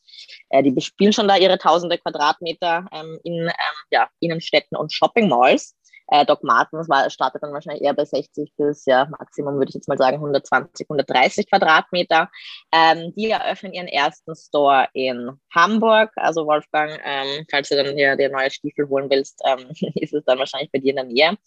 äh, 0.50 0.64
die 0.64 0.72
bespielen 0.72 1.14
schon 1.14 1.28
da 1.28 1.38
ihre 1.38 1.58
tausende 1.58 1.98
Quadratmeter 1.98 2.86
ähm, 2.92 3.20
in 3.24 3.34
ähm, 3.34 3.54
ja, 3.92 4.10
Innenstädten 4.20 4.78
und 4.78 4.92
Shopping 4.92 5.30
Malls. 5.30 5.77
Äh, 6.10 6.26
Doc 6.26 6.44
Martens 6.44 6.88
war, 6.90 7.10
startet 7.10 7.44
dann 7.44 7.54
wahrscheinlich 7.54 7.84
eher 7.84 7.94
bei 7.94 8.06
60 8.06 8.54
bis, 8.58 8.86
ja, 8.86 9.06
Maximum 9.06 9.56
würde 9.56 9.70
ich 9.70 9.76
jetzt 9.76 9.88
mal 9.88 9.98
sagen 9.98 10.16
120, 10.16 10.90
130 10.90 11.50
Quadratmeter. 11.50 12.30
Ähm, 12.72 13.14
die 13.16 13.30
eröffnen 13.30 13.74
ihren 13.74 13.88
ersten 13.88 14.36
Store 14.36 14.88
in 14.94 15.32
Hamburg. 15.54 16.12
Also 16.16 16.46
Wolfgang, 16.46 17.00
ähm, 17.04 17.46
falls 17.50 17.70
du 17.70 17.76
dann 17.76 17.96
hier 17.96 18.16
dir 18.16 18.30
neue 18.30 18.50
Stiefel 18.50 18.88
holen 18.88 19.10
willst, 19.10 19.42
ähm, 19.46 19.70
ist 19.96 20.14
es 20.14 20.24
dann 20.26 20.40
wahrscheinlich 20.40 20.72
bei 20.72 20.80
dir 20.80 20.92
in 20.92 20.96
der 20.96 21.06
Nähe. 21.06 21.38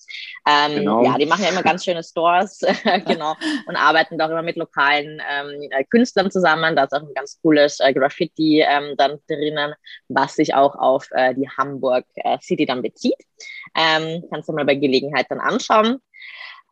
Ähm, 0.46 0.76
genau. 0.76 1.04
Ja, 1.04 1.16
die 1.16 1.26
machen 1.26 1.44
ja 1.44 1.50
immer 1.50 1.62
ganz 1.62 1.84
schöne 1.84 2.02
Stores, 2.02 2.60
genau, 3.06 3.34
und 3.66 3.76
arbeiten 3.76 4.18
da 4.18 4.26
auch 4.26 4.30
immer 4.30 4.42
mit 4.42 4.56
lokalen 4.56 5.22
ähm, 5.30 5.68
äh, 5.70 5.84
Künstlern 5.84 6.30
zusammen. 6.30 6.76
Da 6.76 6.84
ist 6.84 6.92
auch 6.92 7.02
ein 7.02 7.14
ganz 7.14 7.40
cooles 7.42 7.80
äh, 7.80 7.92
Graffiti 7.94 8.60
ähm, 8.60 8.94
dann 8.96 9.18
drinnen, 9.28 9.74
was 10.08 10.34
sich 10.34 10.54
auch 10.54 10.74
auf 10.74 11.08
äh, 11.12 11.34
die 11.34 11.48
Hamburg 11.48 12.04
äh, 12.14 12.38
City 12.40 12.66
dann 12.66 12.82
bezieht. 12.82 13.16
Kannst 13.72 14.49
du 14.50 14.56
mal 14.56 14.64
bei 14.64 14.74
Gelegenheit 14.74 15.26
dann 15.28 15.40
anschauen. 15.40 16.00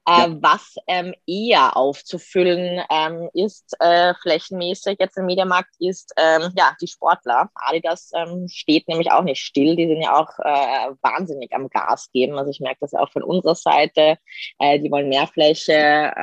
Äh, 0.07 0.21
ja. 0.21 0.37
Was 0.41 0.77
ähm, 0.87 1.15
eher 1.27 1.77
aufzufüllen 1.77 2.83
ähm, 2.91 3.29
ist, 3.35 3.77
äh, 3.79 4.15
flächenmäßig 4.23 4.97
jetzt 4.99 5.19
im 5.19 5.27
Mediamarkt, 5.27 5.75
ist 5.81 6.15
ähm, 6.17 6.51
ja 6.57 6.75
die 6.81 6.87
Sportler. 6.87 7.51
Adidas 7.55 8.11
ähm, 8.15 8.47
steht 8.49 8.89
nämlich 8.89 9.13
auch 9.13 9.23
nicht 9.23 9.43
still. 9.43 9.77
Die 9.77 9.87
sind 9.87 10.01
ja 10.01 10.17
auch 10.17 10.31
äh, 10.39 10.95
wahnsinnig 11.03 11.53
am 11.53 11.69
Gas 11.69 12.11
geben. 12.11 12.39
Also 12.39 12.51
ich 12.51 12.61
merke 12.61 12.79
das 12.81 12.95
auch 12.95 13.13
von 13.13 13.23
unserer 13.23 13.55
Seite. 13.55 14.17
Äh, 14.59 14.79
die 14.81 14.91
wollen 14.91 15.11
mehr 15.11 15.27
Fläche. 15.27 16.15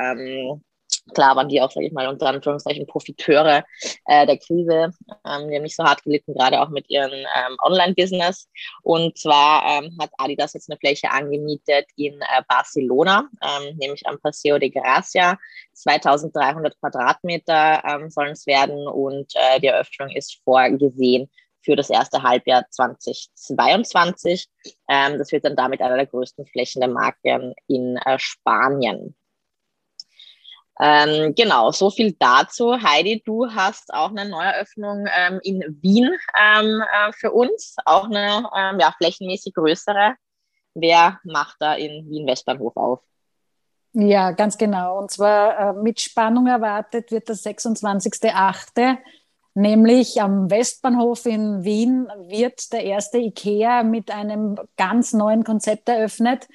Klar 1.14 1.36
waren 1.36 1.48
die 1.48 1.60
auch, 1.60 1.70
sage 1.70 1.86
ich 1.86 1.92
mal, 1.92 2.08
unter 2.08 2.26
Anführungszeichen 2.26 2.86
Profiteure 2.86 3.64
äh, 4.06 4.26
der 4.26 4.38
Krise. 4.38 4.90
Ähm, 5.24 5.48
die 5.48 5.56
haben 5.56 5.62
nicht 5.62 5.76
so 5.76 5.84
hart 5.84 6.02
gelitten, 6.02 6.34
gerade 6.34 6.60
auch 6.60 6.68
mit 6.68 6.90
ihrem 6.90 7.12
ähm, 7.12 7.56
Online-Business. 7.62 8.48
Und 8.82 9.16
zwar 9.16 9.82
ähm, 9.84 9.96
hat 10.00 10.10
Adidas 10.18 10.54
jetzt 10.54 10.70
eine 10.70 10.78
Fläche 10.78 11.10
angemietet 11.10 11.86
in 11.96 12.14
äh, 12.20 12.42
Barcelona, 12.48 13.28
ähm, 13.42 13.76
nämlich 13.76 14.06
am 14.06 14.18
Paseo 14.20 14.58
de 14.58 14.70
Gracia. 14.70 15.38
2300 15.74 16.78
Quadratmeter 16.80 17.82
ähm, 17.84 18.10
sollen 18.10 18.32
es 18.32 18.46
werden 18.46 18.88
und 18.88 19.32
äh, 19.34 19.60
die 19.60 19.68
Eröffnung 19.68 20.10
ist 20.10 20.40
vorgesehen 20.44 21.30
für 21.62 21.76
das 21.76 21.90
erste 21.90 22.22
Halbjahr 22.22 22.64
2022. 22.70 24.48
Ähm, 24.88 25.18
das 25.18 25.32
wird 25.32 25.44
dann 25.44 25.56
damit 25.56 25.82
einer 25.82 25.96
der 25.96 26.06
größten 26.06 26.46
Flächen 26.46 26.80
der 26.80 26.90
Marke 26.90 27.54
in 27.66 27.96
äh, 27.96 28.18
Spanien. 28.18 29.16
Ähm, 30.78 31.34
genau, 31.34 31.70
so 31.70 31.90
viel 31.90 32.14
dazu. 32.18 32.80
Heidi, 32.82 33.22
du 33.24 33.46
hast 33.50 33.92
auch 33.94 34.10
eine 34.10 34.28
Neueröffnung 34.28 35.06
ähm, 35.16 35.40
in 35.42 35.62
Wien 35.80 36.10
ähm, 36.38 36.82
äh, 36.82 37.12
für 37.12 37.32
uns, 37.32 37.76
auch 37.86 38.04
eine 38.04 38.48
ähm, 38.54 38.78
ja, 38.78 38.92
flächenmäßig 38.98 39.54
größere. 39.54 40.14
Wer 40.74 41.18
macht 41.24 41.56
da 41.60 41.74
in 41.74 42.10
Wien 42.10 42.26
Westbahnhof 42.26 42.76
auf? 42.76 43.00
Ja, 43.94 44.32
ganz 44.32 44.58
genau. 44.58 44.98
Und 44.98 45.10
zwar 45.10 45.58
äh, 45.58 45.72
mit 45.72 46.02
Spannung 46.02 46.46
erwartet 46.46 47.10
wird 47.10 47.30
das 47.30 47.46
26.8., 47.46 48.98
nämlich 49.54 50.20
am 50.20 50.50
Westbahnhof 50.50 51.24
in 51.24 51.64
Wien 51.64 52.06
wird 52.28 52.74
der 52.74 52.84
erste 52.84 53.16
IKEA 53.16 53.82
mit 53.82 54.10
einem 54.10 54.58
ganz 54.76 55.14
neuen 55.14 55.44
Konzept 55.44 55.88
eröffnet. 55.88 56.46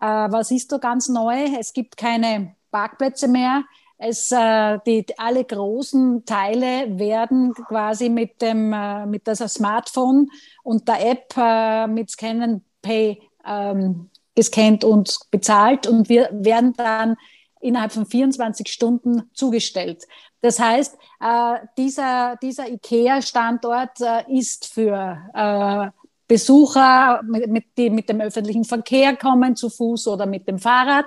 Äh, 0.00 0.06
was 0.06 0.50
ist 0.50 0.70
so 0.70 0.78
ganz 0.78 1.10
neu? 1.10 1.44
Es 1.58 1.74
gibt 1.74 1.98
keine 1.98 2.55
Parkplätze 2.76 3.26
mehr. 3.26 3.64
Es, 3.96 4.30
äh, 4.30 4.78
die, 4.86 5.06
alle 5.16 5.44
großen 5.44 6.26
Teile 6.26 6.98
werden 6.98 7.54
quasi 7.54 8.10
mit 8.10 8.42
dem 8.42 8.70
äh, 8.74 9.06
mit 9.06 9.26
das 9.26 9.38
Smartphone 9.54 10.28
und 10.62 10.86
der 10.86 11.10
App 11.10 11.34
äh, 11.38 11.86
mit 11.86 12.10
Scannen 12.10 12.62
Pay 12.82 13.22
ähm, 13.46 14.10
gescannt 14.34 14.84
und 14.84 15.18
bezahlt 15.30 15.86
und 15.86 16.10
wir 16.10 16.28
werden 16.30 16.74
dann 16.76 17.16
innerhalb 17.62 17.92
von 17.92 18.04
24 18.04 18.68
Stunden 18.68 19.30
zugestellt. 19.32 20.06
Das 20.42 20.60
heißt, 20.60 20.98
äh, 21.20 21.54
dieser, 21.78 22.36
dieser 22.42 22.68
IKEA-Standort 22.68 24.00
äh, 24.02 24.30
ist 24.30 24.66
für 24.66 25.18
äh, 25.32 25.88
Besucher, 26.28 27.22
mit, 27.24 27.48
mit, 27.48 27.64
die 27.78 27.88
mit 27.88 28.10
dem 28.10 28.20
öffentlichen 28.20 28.64
Verkehr 28.64 29.16
kommen, 29.16 29.56
zu 29.56 29.70
Fuß 29.70 30.08
oder 30.08 30.26
mit 30.26 30.46
dem 30.46 30.58
Fahrrad, 30.58 31.06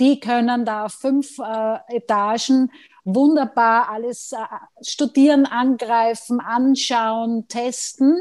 die 0.00 0.18
können 0.18 0.64
da 0.64 0.88
fünf 0.88 1.38
äh, 1.38 1.96
Etagen 1.96 2.72
wunderbar 3.04 3.88
alles 3.90 4.32
äh, 4.32 4.36
studieren, 4.84 5.46
angreifen, 5.46 6.40
anschauen, 6.40 7.46
testen 7.48 8.18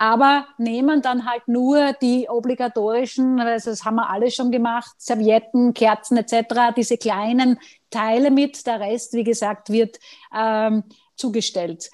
aber 0.00 0.46
nehmen 0.56 1.02
dann 1.02 1.30
halt 1.30 1.46
nur 1.46 1.92
die 2.00 2.26
obligatorischen, 2.26 3.38
also 3.38 3.68
das 3.68 3.84
haben 3.84 3.96
wir 3.96 4.08
alle 4.08 4.30
schon 4.30 4.50
gemacht, 4.50 4.94
Servietten, 4.96 5.74
Kerzen 5.74 6.16
etc., 6.16 6.72
diese 6.74 6.96
kleinen 6.96 7.60
Teile 7.90 8.30
mit. 8.30 8.66
Der 8.66 8.80
Rest, 8.80 9.12
wie 9.12 9.24
gesagt, 9.24 9.68
wird 9.68 9.98
ähm, 10.34 10.84
zugestellt. 11.16 11.90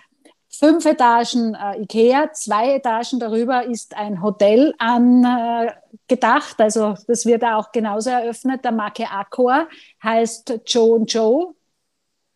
Fünf 0.59 0.87
Etagen 0.87 1.55
äh, 1.55 1.83
Ikea, 1.83 2.33
zwei 2.33 2.77
Etagen 2.77 3.21
darüber 3.21 3.65
ist 3.67 3.97
ein 3.97 4.23
Hotel 4.23 4.75
angedacht. 4.79 6.59
Also 6.59 6.95
das 7.07 7.27
wird 7.27 7.45
auch 7.45 7.73
genauso 7.73 8.11
eröffnet. 8.11 8.65
Der 8.65 8.73
Marke 8.73 9.11
Accor 9.11 9.69
heißt 10.03 10.61
Joe 10.67 11.03
Joe. 11.03 11.55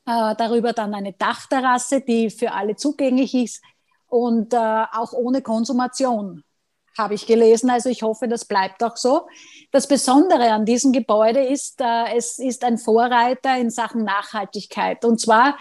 Äh, 0.06 0.34
darüber 0.36 0.72
dann 0.72 0.94
eine 0.94 1.12
Dachterrasse, 1.12 2.00
die 2.00 2.30
für 2.30 2.52
alle 2.52 2.76
zugänglich 2.76 3.34
ist 3.34 3.62
und 4.08 4.52
äh, 4.52 4.56
auch 4.92 5.12
ohne 5.12 5.40
Konsumation, 5.40 6.42
habe 6.98 7.14
ich 7.14 7.26
gelesen. 7.26 7.70
Also 7.70 7.88
ich 7.88 8.02
hoffe, 8.02 8.28
das 8.28 8.44
bleibt 8.44 8.82
auch 8.82 8.96
so. 8.96 9.28
Das 9.70 9.86
Besondere 9.86 10.50
an 10.50 10.64
diesem 10.66 10.92
Gebäude 10.92 11.44
ist, 11.44 11.80
äh, 11.80 12.16
es 12.16 12.38
ist 12.38 12.64
ein 12.64 12.76
Vorreiter 12.76 13.56
in 13.56 13.70
Sachen 13.70 14.04
Nachhaltigkeit. 14.04 15.04
Und 15.04 15.20
zwar, 15.20 15.56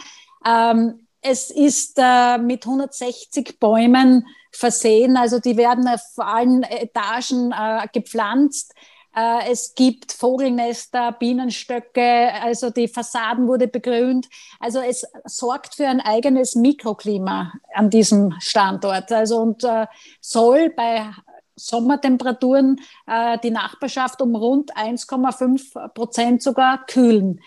ähm, 0.45 1.05
es 1.21 1.49
ist 1.49 1.97
äh, 1.97 2.37
mit 2.37 2.65
160 2.65 3.59
Bäumen 3.59 4.25
versehen. 4.51 5.17
Also 5.17 5.39
die 5.39 5.57
werden 5.57 5.87
auf 5.87 6.01
allen 6.17 6.63
Etagen 6.63 7.51
äh, 7.51 7.87
gepflanzt. 7.91 8.73
Äh, 9.15 9.51
es 9.51 9.73
gibt 9.75 10.11
Vogelnester, 10.11 11.11
Bienenstöcke, 11.11 12.31
also 12.41 12.69
die 12.69 12.87
Fassaden 12.87 13.47
wurde 13.47 13.67
begrünt. 13.67 14.27
Also 14.59 14.79
es 14.79 15.05
sorgt 15.25 15.75
für 15.75 15.87
ein 15.87 15.99
eigenes 15.99 16.55
Mikroklima 16.55 17.53
an 17.73 17.89
diesem 17.89 18.33
Standort. 18.39 19.11
Also 19.11 19.37
und 19.39 19.63
äh, 19.63 19.87
soll 20.21 20.69
bei 20.69 21.11
Sommertemperaturen 21.59 22.79
äh, 23.05 23.37
die 23.39 23.51
Nachbarschaft 23.51 24.21
um 24.21 24.35
rund 24.35 24.75
1,5 24.75 25.89
Prozent 25.89 26.41
sogar 26.41 26.85
kühlen. 26.85 27.41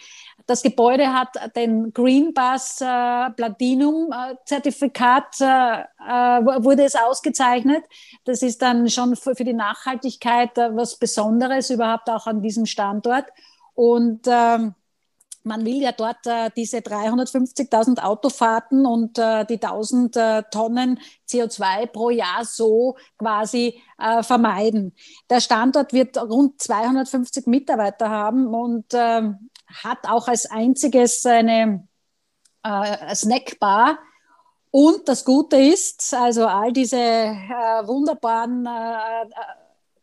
Das 0.47 0.63
Gebäude 0.63 1.13
hat 1.13 1.29
den 1.57 1.93
Green 1.93 2.33
Bus 2.35 2.81
äh, 2.81 3.31
Platinum 3.31 4.13
äh, 4.13 4.35
Zertifikat, 4.45 5.41
äh, 5.41 5.83
äh, 5.83 6.65
wurde 6.65 6.85
es 6.85 6.95
ausgezeichnet. 6.95 7.85
Das 8.25 8.43
ist 8.43 8.63
dann 8.63 8.89
schon 8.89 9.17
für, 9.17 9.35
für 9.35 9.45
die 9.45 9.53
Nachhaltigkeit 9.53 10.57
äh, 10.59 10.75
was 10.75 10.97
Besonderes 10.97 11.71
überhaupt 11.71 12.09
auch 12.09 12.27
an 12.27 12.43
diesem 12.43 12.67
Standort. 12.67 13.27
Und 13.75 14.27
ähm, 14.27 14.75
man 15.45 15.65
will 15.65 15.83
ja 15.83 15.93
dort 15.93 16.27
äh, 16.27 16.51
diese 16.57 16.79
350.000 16.79 17.99
Autofahrten 18.01 18.87
und 18.87 19.19
äh, 19.19 19.45
die 19.45 19.61
1000 19.61 20.17
äh, 20.17 20.43
Tonnen 20.51 21.01
CO2 21.29 21.87
pro 21.87 22.11
Jahr 22.11 22.45
so 22.45 22.97
quasi 23.19 23.81
äh, 23.99 24.23
vermeiden. 24.23 24.95
Der 25.29 25.41
Standort 25.41 25.93
wird 25.93 26.17
rund 26.19 26.61
250 26.61 27.47
Mitarbeiter 27.47 28.09
haben 28.09 28.55
und 28.55 28.87
ähm, 28.93 29.51
hat 29.83 30.09
auch 30.09 30.29
als 30.29 30.51
einziges 30.51 31.25
eine 31.27 31.87
äh, 32.63 33.15
Snackbar. 33.15 33.99
Und 34.71 35.09
das 35.09 35.25
Gute 35.25 35.57
ist, 35.57 36.15
also 36.15 36.47
all 36.47 36.73
diese 36.73 36.97
äh, 36.97 37.87
wunderbaren 37.87 38.67
äh, 38.67 39.27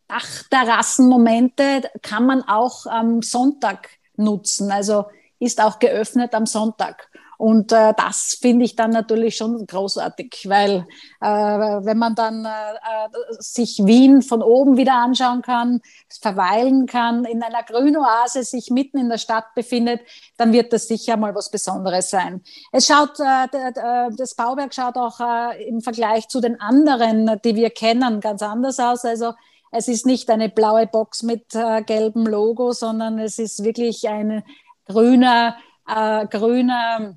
Dachterrassenmomente 0.08 1.90
kann 2.02 2.26
man 2.26 2.42
auch 2.44 2.86
am 2.86 3.22
Sonntag 3.22 3.90
nutzen. 4.16 4.72
Also 4.72 5.06
ist 5.40 5.62
auch 5.62 5.80
geöffnet 5.80 6.34
am 6.36 6.46
Sonntag. 6.46 7.10
Und 7.40 7.72
äh, 7.72 7.94
das 7.96 8.38
finde 8.42 8.66
ich 8.66 8.76
dann 8.76 8.92
natürlich 8.92 9.38
schon 9.38 9.66
großartig, 9.66 10.44
weil 10.50 10.86
äh, 11.22 11.26
wenn 11.26 11.98
man 11.98 12.14
dann 12.14 12.44
äh, 12.44 12.50
äh, 12.50 13.10
sich 13.40 13.80
Wien 13.86 14.22
von 14.22 14.44
oben 14.44 14.76
wieder 14.76 14.96
anschauen 14.96 15.42
kann, 15.42 15.80
verweilen 16.20 16.86
kann, 16.86 17.24
in 17.24 17.42
einer 17.42 17.64
Grünoase 17.64 18.44
sich 18.44 18.72
mitten 18.72 18.98
in 18.98 19.08
der 19.08 19.20
Stadt 19.20 19.56
befindet, 19.56 20.02
dann 20.36 20.52
wird 20.52 20.74
das 20.74 20.90
sicher 20.90 21.16
mal 21.16 21.34
was 21.34 21.50
Besonderes 21.50 22.10
sein. 22.10 22.42
Es 22.74 22.88
schaut, 22.88 23.18
äh, 23.22 23.48
das 24.18 24.36
Bauwerk 24.36 24.74
schaut 24.74 24.98
auch 24.98 25.22
äh, 25.22 25.64
im 25.66 25.80
Vergleich 25.80 26.28
zu 26.28 26.42
den 26.42 26.60
anderen, 26.60 27.40
die 27.46 27.56
wir 27.56 27.70
kennen, 27.70 28.20
ganz 28.20 28.42
anders 28.42 28.82
aus. 28.82 29.06
Also 29.06 29.32
es 29.72 29.88
ist 29.88 30.06
nicht 30.06 30.30
eine 30.30 30.50
blaue 30.50 30.88
Box 30.88 31.24
mit 31.24 31.56
äh, 31.56 31.84
gelbem 31.84 32.26
Logo, 32.26 32.74
sondern 32.74 33.18
es 33.18 33.40
ist 33.40 33.64
wirklich 33.64 34.10
ein 34.10 34.44
grüner, 34.86 35.56
äh, 35.88 36.28
grüner 36.28 37.16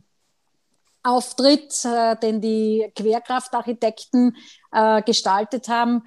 Auftritt, 1.03 1.85
äh, 1.85 2.17
den 2.17 2.41
die 2.41 2.91
Querkraftarchitekten 2.95 4.37
äh, 4.73 5.03
gestaltet 5.03 5.69
haben, 5.69 6.03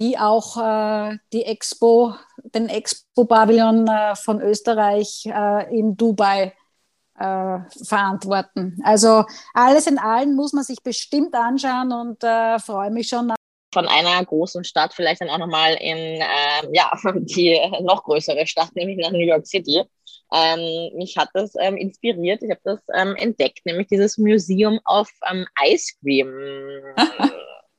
die 0.00 0.18
auch 0.18 0.56
äh, 0.56 1.18
die 1.32 1.44
Expo, 1.44 2.14
den 2.54 2.68
Expo-Pavillon 2.68 3.86
äh, 3.88 4.14
von 4.16 4.40
Österreich 4.40 5.26
äh, 5.26 5.76
in 5.76 5.96
Dubai 5.96 6.54
äh, 7.18 7.58
verantworten. 7.84 8.78
Also 8.84 9.24
alles 9.54 9.86
in 9.86 9.98
allem 9.98 10.34
muss 10.36 10.52
man 10.52 10.64
sich 10.64 10.82
bestimmt 10.82 11.34
anschauen 11.34 11.92
und 11.92 12.20
freue 12.62 12.90
mich 12.90 13.08
schon 13.08 13.32
von 13.72 13.86
einer 13.86 14.24
großen 14.24 14.64
Stadt 14.64 14.94
vielleicht 14.94 15.20
dann 15.20 15.28
auch 15.28 15.38
nochmal 15.38 15.74
in 15.74 15.96
ähm, 15.96 16.72
ja, 16.72 16.90
die 17.14 17.60
noch 17.82 18.02
größere 18.04 18.46
Stadt, 18.46 18.74
nämlich 18.74 18.96
nach 18.98 19.10
New 19.10 19.18
York 19.18 19.46
City. 19.46 19.82
Ähm, 20.32 20.96
mich 20.96 21.16
hat 21.16 21.30
das 21.34 21.54
ähm, 21.60 21.76
inspiriert. 21.76 22.42
Ich 22.42 22.50
habe 22.50 22.60
das 22.64 22.80
ähm, 22.94 23.16
entdeckt, 23.16 23.64
nämlich 23.64 23.88
dieses 23.88 24.18
Museum 24.18 24.80
of 24.86 25.10
ähm, 25.30 25.46
Ice 25.64 25.94
Cream. 26.00 26.32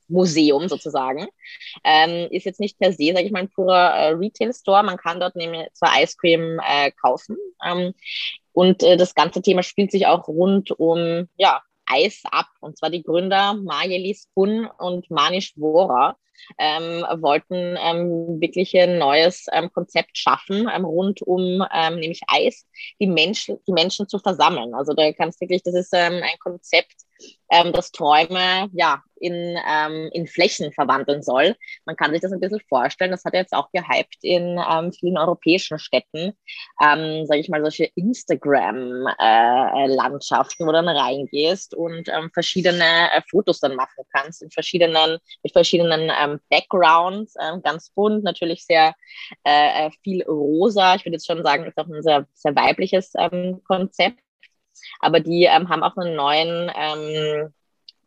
Museum 0.09 0.67
sozusagen. 0.67 1.27
Ähm, 1.83 2.27
ist 2.31 2.45
jetzt 2.45 2.59
nicht 2.59 2.79
per 2.79 2.91
se, 2.91 3.13
sage 3.13 3.25
ich 3.25 3.31
mal, 3.31 3.39
ein 3.39 3.49
purer 3.49 3.93
äh, 3.93 4.09
Retail-Store. 4.09 4.83
Man 4.83 4.97
kann 4.97 5.19
dort 5.19 5.35
nämlich 5.35 5.67
zwar 5.73 6.01
Ice 6.01 6.17
Cream 6.19 6.59
äh, 6.67 6.91
kaufen. 6.99 7.37
Ähm, 7.63 7.93
und 8.51 8.83
äh, 8.83 8.97
das 8.97 9.15
ganze 9.15 9.41
Thema 9.41 9.63
spielt 9.63 9.91
sich 9.91 10.07
auch 10.07 10.27
rund 10.27 10.71
um 10.71 11.29
ja, 11.37 11.61
Eis 11.89 12.21
ab. 12.31 12.47
Und 12.61 12.77
zwar 12.77 12.89
die 12.89 13.03
Gründer 13.03 13.53
Marjelis 13.55 14.27
Bun 14.33 14.69
und 14.77 15.09
Manish 15.11 15.53
Vora 15.55 16.17
ähm, 16.57 17.03
wollten 17.21 17.77
ähm, 17.77 18.39
wirklich 18.39 18.77
ein 18.77 18.97
neues 18.97 19.47
ähm, 19.51 19.71
Konzept 19.71 20.17
schaffen 20.17 20.69
ähm, 20.73 20.85
rund 20.85 21.21
um 21.21 21.65
ähm, 21.73 21.95
nämlich 21.95 22.21
Eis, 22.27 22.65
die 22.99 23.07
Menschen, 23.07 23.57
die 23.67 23.73
Menschen 23.73 24.07
zu 24.07 24.19
versammeln. 24.19 24.73
Also 24.73 24.93
da 24.93 25.11
kannst 25.11 25.41
wirklich, 25.41 25.63
das 25.63 25.75
ist 25.75 25.89
ähm, 25.93 26.21
ein 26.23 26.39
Konzept, 26.39 26.95
ähm, 27.51 27.73
das 27.73 27.91
Träume 27.91 28.69
ja 28.73 29.01
in, 29.19 29.57
ähm, 29.67 30.09
in 30.13 30.27
Flächen 30.27 30.71
verwandeln 30.71 31.21
soll. 31.21 31.57
Man 31.85 31.97
kann 31.97 32.11
sich 32.11 32.21
das 32.21 32.31
ein 32.31 32.39
bisschen 32.39 32.61
vorstellen. 32.69 33.11
Das 33.11 33.25
hat 33.25 33.33
jetzt 33.33 33.53
auch 33.53 33.69
gehypt 33.71 34.19
in 34.21 34.57
ähm, 34.69 34.93
vielen 34.93 35.17
europäischen 35.17 35.79
Städten, 35.79 36.37
ähm, 36.81 37.25
sage 37.25 37.41
ich 37.41 37.49
mal, 37.49 37.61
solche 37.61 37.89
Instagram-Landschaften, 37.95 40.63
äh, 40.63 40.65
wo 40.65 40.71
du 40.71 40.73
dann 40.73 40.87
reingehst 40.87 41.75
und 41.75 42.07
ähm, 42.09 42.29
verschiedene 42.33 43.11
äh, 43.11 43.21
Fotos 43.29 43.59
dann 43.59 43.75
machen 43.75 44.05
kannst 44.13 44.41
in 44.41 44.49
verschiedenen, 44.51 45.17
mit 45.43 45.51
verschiedenen 45.51 46.09
ähm, 46.21 46.39
Backgrounds, 46.49 47.35
ähm, 47.41 47.61
ganz 47.61 47.89
bunt, 47.91 48.23
natürlich 48.23 48.65
sehr 48.65 48.93
äh, 49.43 49.87
äh 49.87 49.91
viel 50.03 50.23
rosa. 50.23 50.95
Ich 50.95 51.05
würde 51.05 51.15
jetzt 51.15 51.27
schon 51.27 51.43
sagen, 51.43 51.65
ist 51.65 51.77
auch 51.77 51.87
ein 51.87 52.01
sehr, 52.01 52.25
sehr 52.33 52.55
weibliches 52.55 53.11
Konzept 53.65 54.21
aber 54.99 55.19
die 55.19 55.43
ähm, 55.43 55.69
haben 55.69 55.83
auch 55.83 55.97
einen 55.97 56.15
neuen 56.15 56.71
ähm, 56.75 57.53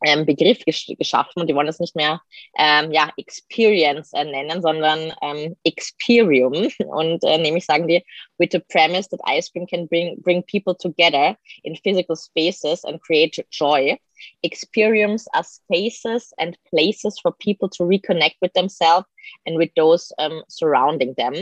ähm, 0.04 0.26
Begriff 0.26 0.64
gesch 0.64 0.86
geschaffen 0.98 1.40
und 1.40 1.48
die 1.48 1.54
wollen 1.54 1.66
das 1.66 1.80
nicht 1.80 1.96
mehr 1.96 2.20
ähm, 2.58 2.92
ja, 2.92 3.10
Experience 3.16 4.12
äh, 4.12 4.24
nennen, 4.24 4.62
sondern 4.62 5.12
ähm, 5.22 5.56
Experium. 5.64 6.52
Und 6.88 7.24
äh, 7.24 7.38
nämlich 7.38 7.64
sagen 7.64 7.88
die, 7.88 8.04
with 8.38 8.50
the 8.52 8.58
premise 8.58 9.08
that 9.10 9.20
ice 9.24 9.50
cream 9.50 9.66
can 9.66 9.86
bring, 9.88 10.20
bring 10.20 10.42
people 10.44 10.74
together 10.74 11.36
in 11.62 11.76
physical 11.76 12.16
spaces 12.16 12.84
and 12.84 13.00
create 13.00 13.44
joy. 13.50 13.96
Experience 14.42 15.26
are 15.32 15.44
spaces 15.44 16.32
and 16.38 16.56
places 16.70 17.18
for 17.20 17.32
people 17.32 17.68
to 17.68 17.84
reconnect 17.84 18.36
with 18.40 18.52
themselves 18.54 19.06
and 19.46 19.56
with 19.58 19.70
those 19.74 20.12
um, 20.18 20.42
surrounding 20.48 21.14
them. 21.16 21.34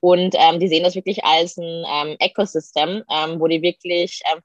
Und 0.00 0.34
ähm, 0.38 0.60
die 0.60 0.68
sehen 0.68 0.84
das 0.84 0.94
wirklich 0.94 1.24
als 1.24 1.56
ein 1.56 1.84
ähm, 1.88 2.16
Ecosystem, 2.18 3.04
ähm, 3.10 3.40
wo 3.40 3.46
die 3.46 3.62
wirklich 3.62 4.22
ähm, 4.32 4.40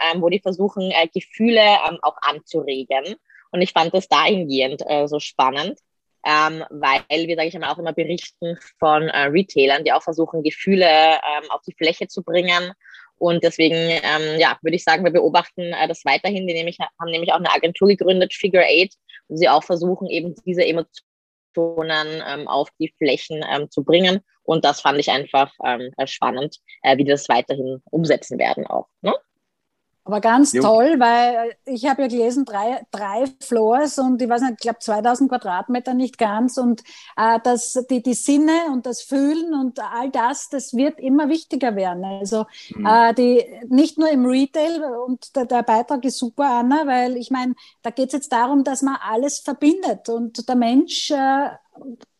ähm, 0.00 0.22
wo 0.22 0.28
die 0.28 0.40
versuchen, 0.40 0.90
äh, 0.90 1.08
Gefühle 1.08 1.62
ähm, 1.88 1.98
auch 2.02 2.16
anzuregen. 2.22 3.16
Und 3.50 3.62
ich 3.62 3.72
fand 3.72 3.94
das 3.94 4.08
dahingehend 4.08 4.82
äh, 4.86 5.06
so 5.08 5.18
spannend, 5.20 5.78
ähm, 6.26 6.64
weil 6.70 7.26
wir, 7.26 7.36
sage 7.36 7.48
ich 7.48 7.54
einmal, 7.54 7.70
auch 7.70 7.78
immer 7.78 7.92
berichten 7.92 8.58
von 8.78 9.08
äh, 9.08 9.24
Retailern, 9.24 9.84
die 9.84 9.92
auch 9.92 10.02
versuchen, 10.02 10.42
Gefühle 10.42 10.86
ähm, 10.86 11.50
auf 11.50 11.62
die 11.66 11.74
Fläche 11.74 12.08
zu 12.08 12.22
bringen. 12.22 12.72
Und 13.16 13.42
deswegen, 13.42 13.74
ähm, 13.74 14.38
ja, 14.38 14.58
würde 14.62 14.76
ich 14.76 14.84
sagen, 14.84 15.04
wir 15.04 15.10
beobachten 15.10 15.72
äh, 15.72 15.88
das 15.88 16.04
weiterhin. 16.04 16.46
Die 16.46 16.54
nämlich, 16.54 16.78
haben 16.78 17.10
nämlich 17.10 17.32
auch 17.32 17.38
eine 17.38 17.52
Agentur 17.52 17.88
gegründet, 17.88 18.34
Figure 18.34 18.64
Eight, 18.64 18.94
wo 19.28 19.36
sie 19.36 19.48
auch 19.48 19.64
versuchen, 19.64 20.08
eben 20.08 20.34
diese 20.44 20.64
Emotionen 20.64 21.07
ähm, 22.26 22.48
auf 22.48 22.68
die 22.78 22.92
Flächen 22.98 23.44
ähm, 23.48 23.70
zu 23.70 23.84
bringen 23.84 24.20
Und 24.42 24.64
das 24.64 24.80
fand 24.80 24.98
ich 24.98 25.10
einfach 25.10 25.52
ähm, 25.64 25.92
spannend, 26.06 26.58
äh, 26.82 26.96
wie 26.96 27.04
die 27.04 27.10
das 27.10 27.28
weiterhin 27.28 27.82
umsetzen 27.90 28.38
werden 28.38 28.66
auch. 28.66 28.86
Ne? 29.02 29.14
Aber 30.08 30.22
ganz 30.22 30.54
jo. 30.54 30.62
toll, 30.62 30.94
weil 30.98 31.54
ich 31.66 31.84
habe 31.84 32.00
ja 32.00 32.08
gelesen, 32.08 32.46
drei, 32.46 32.80
drei 32.90 33.26
Floors 33.40 33.98
und 33.98 34.22
ich 34.22 34.28
weiß 34.28 34.40
nicht, 34.40 34.54
ich 34.54 34.60
glaube 34.60 34.78
2000 34.78 35.28
Quadratmeter 35.28 35.92
nicht 35.92 36.16
ganz. 36.16 36.56
Und 36.56 36.82
äh, 37.18 37.38
das, 37.44 37.78
die, 37.90 38.02
die 38.02 38.14
Sinne 38.14 38.68
und 38.72 38.86
das 38.86 39.02
Fühlen 39.02 39.52
und 39.52 39.78
all 39.80 40.10
das, 40.10 40.48
das 40.48 40.72
wird 40.72 40.98
immer 40.98 41.28
wichtiger 41.28 41.76
werden. 41.76 42.06
Also 42.06 42.46
mhm. 42.74 42.86
äh, 42.86 43.12
die, 43.12 43.44
nicht 43.68 43.98
nur 43.98 44.08
im 44.08 44.24
Retail 44.24 44.82
und 45.06 45.36
der, 45.36 45.44
der 45.44 45.62
Beitrag 45.62 46.02
ist 46.06 46.16
super, 46.16 46.52
Anna, 46.52 46.86
weil 46.86 47.18
ich 47.18 47.30
meine, 47.30 47.54
da 47.82 47.90
geht 47.90 48.06
es 48.06 48.14
jetzt 48.14 48.32
darum, 48.32 48.64
dass 48.64 48.80
man 48.80 48.96
alles 49.06 49.40
verbindet 49.40 50.08
und 50.08 50.48
der 50.48 50.56
Mensch 50.56 51.10
äh, 51.10 51.50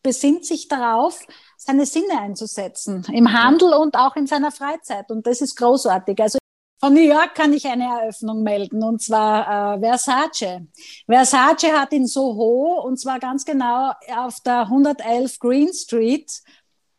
besinnt 0.02 0.44
sich 0.44 0.68
darauf, 0.68 1.20
seine 1.56 1.86
Sinne 1.86 2.20
einzusetzen, 2.20 3.06
im 3.10 3.32
Handel 3.32 3.72
und 3.72 3.96
auch 3.96 4.14
in 4.14 4.26
seiner 4.26 4.52
Freizeit. 4.52 5.10
Und 5.10 5.26
das 5.26 5.40
ist 5.40 5.56
großartig. 5.56 6.20
Also 6.20 6.38
von 6.80 6.94
New 6.94 7.02
York 7.02 7.34
kann 7.34 7.52
ich 7.52 7.66
eine 7.66 7.84
Eröffnung 7.84 8.42
melden, 8.42 8.82
und 8.82 9.02
zwar 9.02 9.76
äh, 9.76 9.80
Versace. 9.80 10.66
Versace 11.06 11.72
hat 11.72 11.92
in 11.92 12.06
Soho, 12.06 12.82
und 12.84 12.98
zwar 12.98 13.18
ganz 13.18 13.44
genau 13.44 13.92
auf 14.16 14.40
der 14.40 14.60
111 14.62 15.38
Green 15.38 15.72
Street, 15.72 16.30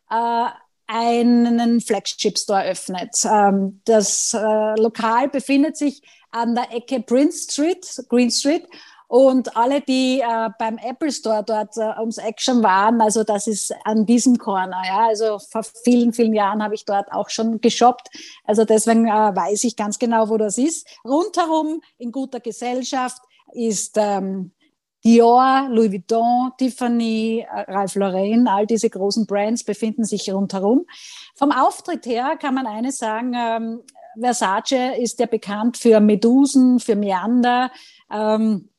äh, 0.10 0.46
einen 0.88 1.82
Flagship 1.82 2.38
Store 2.38 2.63
eröffnet. 2.63 3.15
Ähm, 3.24 3.82
das 3.86 4.34
äh, 4.34 4.82
Lokal 4.82 5.30
befindet 5.30 5.78
sich 5.78 6.02
an 6.32 6.56
der 6.56 6.72
Ecke 6.74 7.02
Prince 7.02 7.52
Street, 7.52 7.86
Green 8.10 8.32
Street 8.32 8.68
und 9.10 9.58
alle, 9.58 9.82
die 9.82 10.19
äh, 10.19 10.50
beim 10.60 10.78
Apple 10.78 11.12
Store 11.12 11.43
dort 11.43 11.76
äh, 11.78 12.00
ums 12.00 12.19
Action 12.19 12.62
waren, 12.62 13.02
also 13.02 13.24
das 13.24 13.48
ist 13.48 13.74
an 13.84 14.06
diesem 14.06 14.38
Corner. 14.38 14.80
Ja? 14.86 15.08
Also 15.08 15.39
vor 15.39 15.63
vielen, 15.84 16.13
vielen 16.13 16.36
Jahren 16.36 16.63
habe 16.63 16.76
ich 16.76 16.86
dort 16.86 17.12
auch 17.12 17.30
schon 17.30 17.60
geshoppt. 17.60 18.10
Also 18.43 18.65
deswegen 18.65 19.08
äh, 19.08 19.10
weiß 19.10 19.63
ich 19.63 19.76
ganz 19.76 19.98
genau, 19.98 20.30
wo 20.30 20.38
das 20.38 20.60
ist. 20.60 20.88
Rundherum 21.04 21.82
in 21.98 22.12
guter 22.12 22.39
Gesellschaft 22.39 23.19
ist 23.52 23.98
ähm, 23.98 24.52
Dior, 25.04 25.69
Louis 25.72 25.91
Vuitton, 25.91 26.52
Tiffany, 26.60 27.48
äh, 27.52 27.62
Ralph 27.62 27.95
Lauren, 27.95 28.48
all 28.48 28.67
diese 28.67 28.91
großen 28.91 29.26
Brands 29.26 29.63
befinden 29.63 30.04
sich 30.04 30.32
rundherum. 30.32 30.86
Vom 31.34 31.52
Auftritt 31.52 32.06
her 32.06 32.38
kann 32.39 32.54
man 32.54 32.67
eines 32.67 33.00
sagen, 33.00 33.34
ähm, 33.36 33.82
Versace 34.22 35.00
ist 35.00 35.19
ja 35.19 35.26
bekannt 35.26 35.78
für 35.78 36.00
Medusen, 36.00 36.80
für 36.80 36.95
Meander. 36.95 37.72
Ähm, 38.12 38.69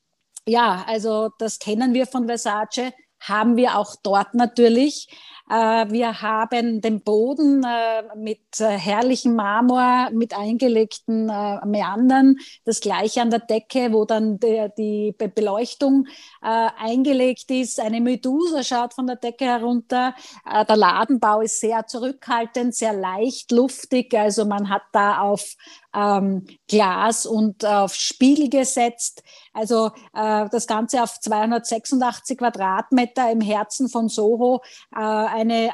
ja, 0.51 0.83
also 0.85 1.29
das 1.37 1.59
kennen 1.59 1.93
wir 1.93 2.05
von 2.05 2.27
Versace, 2.27 2.91
haben 3.21 3.55
wir 3.55 3.77
auch 3.77 3.95
dort 4.03 4.33
natürlich. 4.33 5.07
Äh, 5.49 5.91
wir 5.91 6.21
haben 6.21 6.81
den 6.81 7.01
Boden 7.01 7.63
äh, 7.63 8.03
mit 8.15 8.59
äh, 8.59 8.69
herrlichem 8.69 9.35
Marmor, 9.35 10.09
mit 10.11 10.37
eingelegten 10.37 11.25
Meandern, 11.65 12.37
das 12.65 12.79
gleiche 12.81 13.21
an 13.21 13.29
der 13.29 13.39
Decke, 13.39 13.93
wo 13.93 14.05
dann 14.05 14.39
die 14.39 15.15
Beleuchtung 15.17 16.07
eingelegt 16.41 17.49
ist. 17.51 17.79
Eine 17.79 18.01
Medusa 18.01 18.63
schaut 18.63 18.93
von 18.93 19.07
der 19.07 19.15
Decke 19.15 19.45
herunter. 19.45 20.15
Der 20.45 20.75
Ladenbau 20.75 21.41
ist 21.41 21.59
sehr 21.59 21.85
zurückhaltend, 21.87 22.75
sehr 22.75 22.93
leicht, 22.93 23.51
luftig. 23.51 24.13
Also 24.13 24.45
man 24.45 24.69
hat 24.69 24.83
da 24.91 25.21
auf 25.21 25.55
ähm, 25.93 26.45
Glas 26.67 27.25
und 27.25 27.65
auf 27.65 27.93
Spiegel 27.93 28.49
gesetzt. 28.49 29.23
Also 29.53 29.87
äh, 30.13 30.47
das 30.49 30.67
Ganze 30.67 31.03
auf 31.03 31.19
286 31.19 32.37
Quadratmeter 32.37 33.31
im 33.31 33.41
Herzen 33.41 33.89
von 33.89 34.09
Soho. 34.09 34.61
Äh, 34.95 34.99
eine 34.99 35.71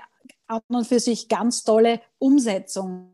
an 0.47 0.61
und 0.69 0.87
für 0.87 0.99
sich 0.99 1.27
ganz 1.27 1.63
tolle 1.63 2.01
Umsetzung. 2.19 3.11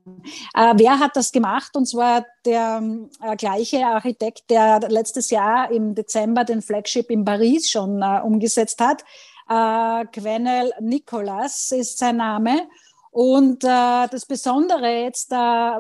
Äh, 0.54 0.74
wer 0.78 1.00
hat 1.00 1.16
das 1.16 1.32
gemacht? 1.32 1.76
Und 1.76 1.88
zwar 1.88 2.26
der 2.46 2.82
äh, 3.22 3.36
gleiche 3.36 3.86
Architekt, 3.86 4.50
der 4.50 4.80
letztes 4.90 5.30
Jahr 5.32 5.72
im 5.72 5.96
Dezember 5.96 6.44
den 6.44 6.62
Flagship 6.62 7.10
in 7.10 7.26
Paris 7.26 7.70
schon 7.70 8.02
äh, 8.02 8.22
umgesetzt 8.24 8.80
hat. 8.80 9.04
Äh, 9.50 10.06
Gwenel 10.12 10.74
Nicolas 10.80 11.72
ist 11.72 11.98
sein 11.98 12.18
Name. 12.18 12.68
Und 13.12 13.64
äh, 13.64 14.08
das 14.08 14.26
Besondere 14.26 15.04
jetzt 15.04 15.32
äh, 15.32 15.80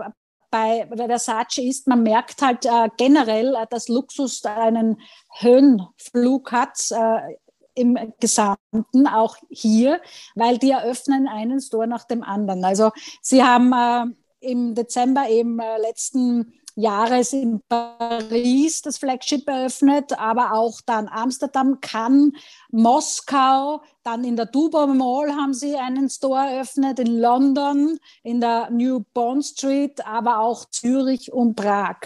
bei 0.53 0.87
Versace 0.95 1.63
ist, 1.63 1.87
man 1.87 2.03
merkt 2.03 2.43
halt 2.43 2.63
äh, 2.67 2.87
generell, 2.95 3.55
äh, 3.55 3.65
dass 3.71 3.87
Luxus 3.87 4.45
einen 4.45 5.01
Höhenflug 5.39 6.51
hat 6.51 6.77
äh, 6.91 7.37
im 7.73 7.97
Gesamten, 8.19 9.07
auch 9.07 9.35
hier, 9.49 9.99
weil 10.35 10.59
die 10.59 10.69
eröffnen 10.69 11.27
einen 11.27 11.59
Store 11.59 11.87
nach 11.87 12.03
dem 12.03 12.21
anderen. 12.21 12.63
Also 12.63 12.91
sie 13.23 13.43
haben 13.43 13.73
äh, 13.73 14.05
im 14.47 14.75
Dezember 14.75 15.27
eben 15.27 15.59
äh, 15.59 15.79
letzten 15.79 16.53
Jahres 16.75 17.33
in 17.33 17.61
Paris 17.69 18.81
das 18.81 18.97
Flagship 18.97 19.47
eröffnet, 19.47 20.17
aber 20.17 20.53
auch 20.53 20.81
dann 20.85 21.07
Amsterdam, 21.07 21.79
Cannes, 21.81 22.33
Moskau, 22.71 23.81
dann 24.03 24.23
in 24.23 24.35
der 24.35 24.47
Dubai 24.47 24.87
Mall 24.87 25.31
haben 25.31 25.53
sie 25.53 25.75
einen 25.75 26.09
Store 26.09 26.49
eröffnet, 26.49 26.99
in 26.99 27.19
London, 27.19 27.99
in 28.23 28.41
der 28.41 28.69
New 28.71 29.03
Bond 29.13 29.45
Street, 29.45 30.05
aber 30.05 30.39
auch 30.39 30.65
Zürich 30.69 31.31
und 31.31 31.55
Prag. 31.55 31.97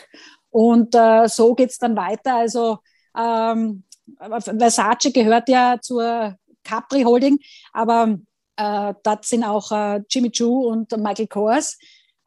Und 0.50 0.96
äh, 0.96 1.28
so 1.28 1.56
geht 1.56 1.70
es 1.70 1.78
dann 1.78 1.96
weiter. 1.96 2.36
Also 2.36 2.80
ähm, 3.18 3.84
Versace 4.20 5.12
gehört 5.14 5.50
ja 5.50 5.78
zur 5.82 6.36
Capri 6.64 7.04
Holding, 7.04 7.40
aber 7.74 8.18
äh, 8.58 8.94
dort 9.04 9.26
sind 9.26 9.44
auch 9.44 9.72
äh, 9.72 10.02
Jimmy 10.10 10.32
Choo 10.32 10.68
und 10.68 10.92
Michael 10.98 11.28
Kors 11.28 11.78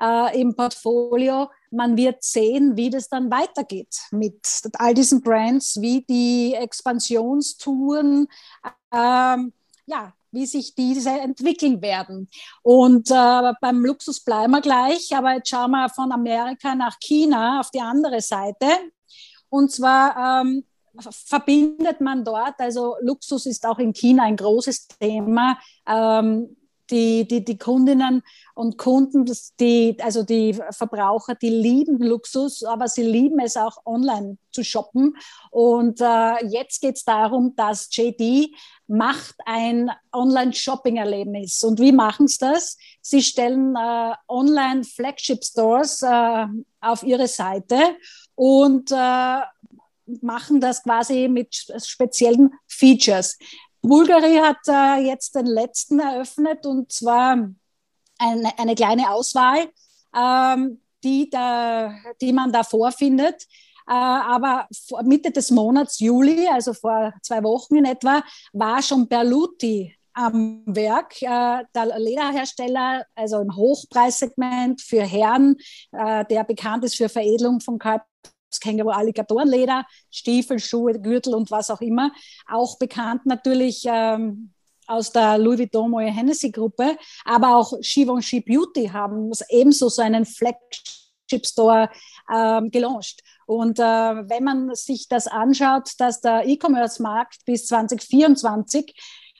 äh, 0.00 0.40
im 0.40 0.55
Portfolio 0.55 1.48
man 1.70 1.96
wird 1.96 2.22
sehen, 2.22 2.76
wie 2.76 2.90
das 2.90 3.09
dann 3.09 3.30
weitergeht 3.30 4.00
mit 4.11 4.40
all 4.74 4.94
diesen 4.94 5.20
Brands, 5.20 5.80
wie 5.80 6.02
die 6.02 6.54
Expansionstouren, 6.54 8.26
ähm, 8.92 9.52
ja, 9.87 10.12
wie 10.33 10.46
sich 10.46 10.74
diese 10.74 11.11
entwickeln 11.11 11.83
werden. 11.83 12.28
Und 12.62 13.11
äh, 13.11 13.52
beim 13.61 13.85
Luxus 13.85 14.20
bleiben 14.20 14.52
wir 14.52 14.61
gleich, 14.61 15.14
aber 15.14 15.35
jetzt 15.35 15.48
schauen 15.48 15.72
wir 15.72 15.88
von 15.88 16.12
Amerika 16.12 16.74
nach 16.74 16.98
China 17.00 17.61
auf 17.61 17.70
die 17.70 17.80
andere 17.80 18.20
Seite. 18.20 18.66
Und 19.48 19.72
zwar 19.72 20.42
ähm, 20.42 20.64
verbindet 21.11 22.00
man 22.00 22.24
dort, 22.24 22.54
also 22.59 22.96
Luxus 23.00 23.46
ist 23.46 23.66
auch 23.66 23.78
in 23.78 23.92
China 23.92 24.24
ein 24.24 24.37
großes 24.37 24.87
Thema. 24.88 25.59
Ähm, 25.87 26.56
die, 26.90 27.26
die, 27.26 27.44
die 27.44 27.59
Kundinnen 27.59 28.22
und 28.55 28.79
Kunden, 28.79 29.31
die, 29.59 29.96
also 30.00 30.22
die 30.22 30.55
Verbraucher, 30.70 31.35
die 31.35 31.50
lieben 31.50 31.98
Luxus, 31.98 32.64
aber 32.64 32.88
sie 32.88 33.03
lieben 33.03 33.38
es 33.40 33.57
auch 33.57 33.79
online 33.87 34.38
zu 34.50 34.64
shoppen. 34.64 35.16
Und 35.50 36.00
äh, 36.00 36.44
jetzt 36.46 36.81
geht 36.81 36.96
es 36.96 37.05
darum, 37.05 37.55
dass 37.57 37.88
JD 37.90 38.55
macht 38.87 39.37
ein 39.46 39.90
Online-Shopping-Erlebnis. 40.12 41.62
Und 41.62 41.79
wie 41.79 41.92
machen 41.92 42.26
sie 42.26 42.38
das? 42.40 42.76
Sie 43.00 43.22
stellen 43.22 43.76
äh, 43.76 44.14
Online-Flagship-Stores 44.29 46.03
äh, 46.03 46.46
auf 46.81 47.03
ihre 47.03 47.29
Seite 47.29 47.79
und 48.35 48.90
äh, 48.90 49.40
machen 50.22 50.61
das 50.61 50.83
quasi 50.83 51.29
mit 51.29 51.55
speziellen 51.55 52.53
Features. 52.66 53.38
Bulgari 53.82 54.36
hat 54.36 54.58
äh, 54.68 55.06
jetzt 55.06 55.34
den 55.34 55.46
letzten 55.46 56.00
eröffnet 56.00 56.66
und 56.66 56.92
zwar 56.92 57.48
eine, 58.18 58.58
eine 58.58 58.74
kleine 58.74 59.10
Auswahl, 59.10 59.68
ähm, 60.14 60.80
die, 61.02 61.30
da, 61.30 61.94
die 62.20 62.32
man 62.32 62.52
da 62.52 62.62
vorfindet. 62.62 63.46
Äh, 63.88 63.92
aber 63.92 64.68
Mitte 65.02 65.30
des 65.30 65.50
Monats 65.50 65.98
Juli, 65.98 66.46
also 66.48 66.74
vor 66.74 67.12
zwei 67.22 67.42
Wochen 67.42 67.76
in 67.76 67.84
etwa, 67.86 68.22
war 68.52 68.82
schon 68.82 69.08
Berluti 69.08 69.96
am 70.12 70.62
Werk. 70.66 71.22
Äh, 71.22 71.64
der 71.74 71.98
Lederhersteller, 71.98 73.06
also 73.14 73.40
im 73.40 73.56
Hochpreissegment 73.56 74.82
für 74.82 75.02
Herren, 75.02 75.56
äh, 75.92 76.24
der 76.26 76.44
bekannt 76.44 76.84
ist 76.84 76.96
für 76.96 77.08
Veredelung 77.08 77.60
von 77.60 77.78
Kalb 77.78 78.02
Känguru 78.58 78.90
Alligatorenleder, 78.90 79.84
Stiefel, 80.10 80.58
Schuhe, 80.58 81.00
Gürtel 81.00 81.34
und 81.34 81.50
was 81.50 81.70
auch 81.70 81.80
immer. 81.80 82.12
Auch 82.48 82.78
bekannt 82.78 83.26
natürlich 83.26 83.84
ähm, 83.86 84.52
aus 84.86 85.12
der 85.12 85.38
Louis 85.38 85.58
Vuitton 85.60 85.90
Moët 85.90 86.10
Hennessy 86.10 86.50
Gruppe, 86.50 86.96
aber 87.24 87.56
auch 87.56 87.72
Givenchy 87.80 88.40
Beauty 88.40 88.88
haben 88.88 89.30
ebenso 89.50 89.88
so 89.88 90.02
einen 90.02 90.24
Flagship 90.24 91.46
Store 91.46 91.88
ähm, 92.34 92.70
gelauncht. 92.70 93.20
Und 93.46 93.78
äh, 93.78 93.82
wenn 93.82 94.44
man 94.44 94.74
sich 94.74 95.08
das 95.08 95.26
anschaut, 95.26 95.90
dass 95.98 96.20
der 96.20 96.46
E-Commerce-Markt 96.46 97.44
bis 97.44 97.66
2024 97.66 98.94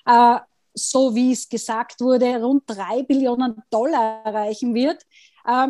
äh, 0.07 0.39
so 0.75 1.15
wie 1.15 1.33
es 1.33 1.49
gesagt 1.49 2.01
wurde, 2.01 2.41
rund 2.41 2.63
drei 2.67 3.03
Billionen 3.03 3.63
Dollar 3.71 4.25
erreichen 4.25 4.75
wird, 4.75 5.03
äh, 5.47 5.69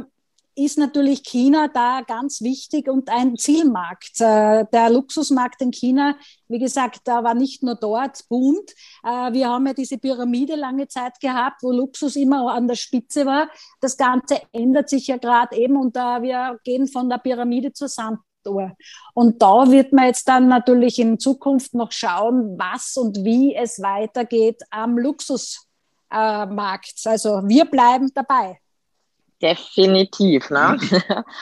ist 0.54 0.78
natürlich 0.78 1.22
China 1.22 1.68
da 1.68 2.02
ganz 2.06 2.42
wichtig 2.42 2.88
und 2.88 3.08
ein 3.08 3.36
Zielmarkt. 3.36 4.20
Äh, 4.20 4.66
der 4.72 4.90
Luxusmarkt 4.90 5.62
in 5.62 5.70
China, 5.70 6.16
wie 6.48 6.58
gesagt, 6.58 7.00
da 7.04 7.24
war 7.24 7.34
nicht 7.34 7.62
nur 7.62 7.76
dort 7.76 8.28
boomt. 8.28 8.72
Äh, 9.02 9.32
wir 9.32 9.48
haben 9.48 9.66
ja 9.66 9.74
diese 9.74 9.98
Pyramide 9.98 10.56
lange 10.56 10.88
Zeit 10.88 11.20
gehabt, 11.20 11.62
wo 11.62 11.72
Luxus 11.72 12.16
immer 12.16 12.52
an 12.52 12.68
der 12.68 12.74
Spitze 12.74 13.26
war. 13.26 13.48
Das 13.80 13.96
Ganze 13.96 14.40
ändert 14.52 14.88
sich 14.88 15.06
ja 15.06 15.16
gerade 15.16 15.56
eben 15.56 15.76
und 15.76 15.94
wir 15.94 16.58
gehen 16.64 16.88
von 16.88 17.08
der 17.08 17.18
Pyramide 17.18 17.72
zur 17.72 17.88
Sanduhr. 17.88 18.72
Und 19.14 19.42
da 19.42 19.70
wird 19.70 19.92
man 19.92 20.06
jetzt 20.06 20.26
dann 20.28 20.48
natürlich 20.48 20.98
in 20.98 21.18
Zukunft 21.18 21.74
noch 21.74 21.92
schauen, 21.92 22.58
was 22.58 22.96
und 22.96 23.24
wie 23.24 23.54
es 23.54 23.82
weitergeht 23.82 24.62
am 24.70 24.98
Luxusmarkt. 24.98 27.02
Also 27.04 27.42
wir 27.46 27.66
bleiben 27.66 28.10
dabei. 28.14 28.58
Definitiv, 29.40 30.50
ne? 30.50 30.78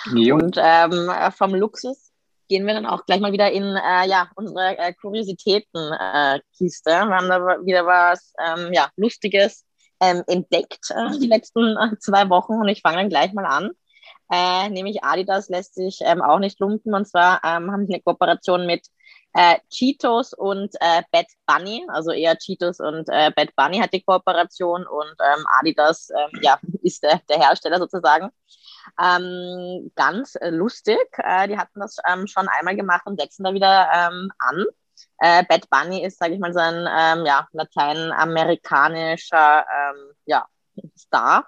Mhm. 0.07 0.33
Und 0.33 0.57
ähm, 0.59 1.11
vom 1.33 1.55
Luxus 1.55 2.13
gehen 2.49 2.67
wir 2.67 2.75
dann 2.75 2.87
auch 2.87 3.05
gleich 3.07 3.21
mal 3.21 3.33
wieder 3.33 3.51
in 3.51 3.65
äh, 3.65 4.09
ja, 4.09 4.31
unsere 4.35 4.79
äh, 4.79 4.93
Kuriositäten-Kiste. 4.95 6.91
Äh, 6.91 7.07
wir 7.07 7.17
haben 7.17 7.29
da 7.29 7.39
wieder 7.65 7.87
was 7.87 8.33
ähm, 8.45 8.73
ja, 8.73 8.89
Lustiges 8.97 9.65
ähm, 10.01 10.23
entdeckt 10.27 10.91
äh, 10.91 11.19
die 11.19 11.27
letzten 11.27 11.77
äh, 11.77 11.99
zwei 11.99 12.29
Wochen 12.31 12.55
und 12.55 12.69
ich 12.69 12.81
fange 12.83 12.99
dann 12.99 13.09
gleich 13.09 13.33
mal 13.33 13.47
an. 13.47 13.71
Äh, 14.31 14.69
nämlich 14.71 15.03
Adidas 15.05 15.49
lässt 15.49 15.75
sich 15.75 16.01
ähm, 16.03 16.21
auch 16.23 16.39
nicht 16.39 16.61
lumpen 16.61 16.95
und 16.95 17.07
zwar 17.07 17.41
ähm, 17.45 17.71
haben 17.73 17.87
sie 17.87 17.95
eine 17.95 18.03
Kooperation 18.03 18.67
mit 18.67 18.87
äh, 19.39 19.59
Cheetos 19.71 20.35
und 20.35 20.75
äh, 20.81 21.03
Bad 21.13 21.29
Bunny, 21.47 21.87
also 21.89 22.11
eher 22.11 22.37
Cheetos 22.37 22.81
und 22.81 23.09
äh, 23.09 23.31
Bad 23.37 23.55
Bunny 23.55 23.79
hat 23.79 23.93
die 23.93 24.03
Kooperation 24.03 24.85
und 24.85 25.15
ähm, 25.21 25.47
Adidas 25.61 26.11
ähm, 26.11 26.41
ja, 26.43 26.59
ist 26.83 27.05
der, 27.05 27.21
der 27.29 27.39
Hersteller 27.39 27.79
sozusagen. 27.79 28.31
Ähm, 29.01 29.93
ganz 29.95 30.35
äh, 30.35 30.51
lustig, 30.51 30.99
äh, 31.19 31.47
die 31.47 31.57
hatten 31.57 31.79
das 31.79 31.99
ähm, 32.11 32.27
schon 32.27 32.49
einmal 32.49 32.75
gemacht 32.75 33.03
und 33.07 33.21
setzen 33.21 33.45
da 33.45 33.55
wieder 33.55 33.89
ähm, 33.95 34.29
an. 34.41 34.65
Äh, 35.19 35.45
Bad 35.45 35.71
Bunny 35.71 36.05
ist, 36.05 36.19
sage 36.19 36.35
ich 36.35 36.41
mal, 36.41 36.53
so 36.53 36.59
ein 36.59 36.89
ähm, 36.91 37.25
ja, 37.25 37.47
lateinamerikanischer 37.53 39.61
ähm, 39.61 40.15
ja, 40.27 40.47
Star 40.99 41.47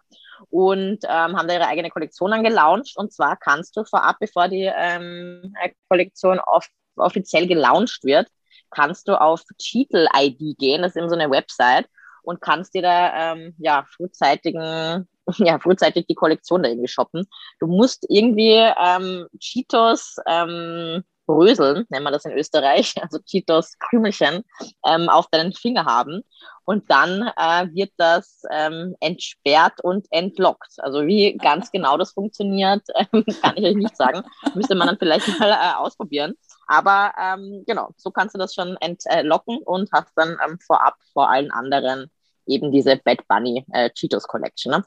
und 0.50 1.00
ähm, 1.04 1.36
haben 1.36 1.48
da 1.48 1.54
ihre 1.54 1.66
eigene 1.66 1.90
Kollektion 1.90 2.32
angelauncht. 2.32 2.96
Und 2.96 3.12
zwar 3.12 3.36
kannst 3.36 3.76
du 3.76 3.84
vorab, 3.84 4.18
bevor 4.20 4.46
die 4.46 4.70
ähm, 4.72 5.56
Kollektion 5.88 6.38
oft 6.38 6.70
offiziell 6.96 7.46
gelauncht 7.46 8.04
wird, 8.04 8.28
kannst 8.70 9.08
du 9.08 9.20
auf 9.20 9.42
Cheetle 9.58 10.08
ID 10.16 10.58
gehen, 10.58 10.82
das 10.82 10.92
ist 10.92 10.96
eben 10.96 11.08
so 11.08 11.16
eine 11.16 11.30
Website 11.30 11.86
und 12.22 12.40
kannst 12.40 12.74
dir 12.74 12.82
da 12.82 13.32
ähm, 13.32 13.54
ja 13.58 13.84
frühzeitigen 13.96 15.08
ja 15.38 15.58
frühzeitig 15.58 16.06
die 16.06 16.14
Kollektion 16.14 16.62
da 16.62 16.68
irgendwie 16.68 16.88
shoppen. 16.88 17.26
Du 17.58 17.66
musst 17.66 18.06
irgendwie 18.08 18.52
ähm, 18.54 19.26
Cheetos 19.38 20.16
ähm, 20.26 21.04
Bröseln, 21.30 21.86
nennen 21.90 22.04
wir 22.04 22.10
das 22.10 22.24
in 22.24 22.32
Österreich, 22.32 22.94
also 23.02 23.18
Cheetos 23.20 23.78
Krümelchen, 23.78 24.42
ähm, 24.86 25.08
auf 25.08 25.26
deinen 25.30 25.52
Finger 25.52 25.84
haben. 25.84 26.22
Und 26.64 26.90
dann 26.90 27.30
äh, 27.36 27.66
wird 27.74 27.92
das 27.96 28.42
ähm, 28.50 28.94
entsperrt 29.00 29.80
und 29.82 30.06
entlockt. 30.10 30.74
Also 30.78 31.06
wie 31.06 31.36
ganz 31.36 31.70
genau 31.72 31.96
das 31.96 32.12
funktioniert, 32.12 32.82
äh, 32.94 33.04
kann 33.42 33.56
ich 33.56 33.64
euch 33.64 33.76
nicht 33.76 33.96
sagen. 33.96 34.22
Müsste 34.54 34.74
man 34.74 34.88
dann 34.88 34.98
vielleicht 34.98 35.26
mal 35.38 35.50
äh, 35.50 35.74
ausprobieren. 35.76 36.34
Aber 36.70 37.12
ähm, 37.18 37.64
genau, 37.66 37.90
so 37.96 38.12
kannst 38.12 38.36
du 38.36 38.38
das 38.38 38.54
schon 38.54 38.76
entlocken 38.76 39.58
und 39.58 39.90
hast 39.90 40.12
dann 40.14 40.36
ähm, 40.46 40.56
vorab 40.64 40.94
vor 41.12 41.28
allen 41.28 41.50
anderen 41.50 42.12
eben 42.46 42.70
diese 42.70 42.96
Bad 42.96 43.26
Bunny 43.26 43.66
äh, 43.72 43.90
Cheetos 43.90 44.28
Collection. 44.28 44.70
Ne? 44.70 44.84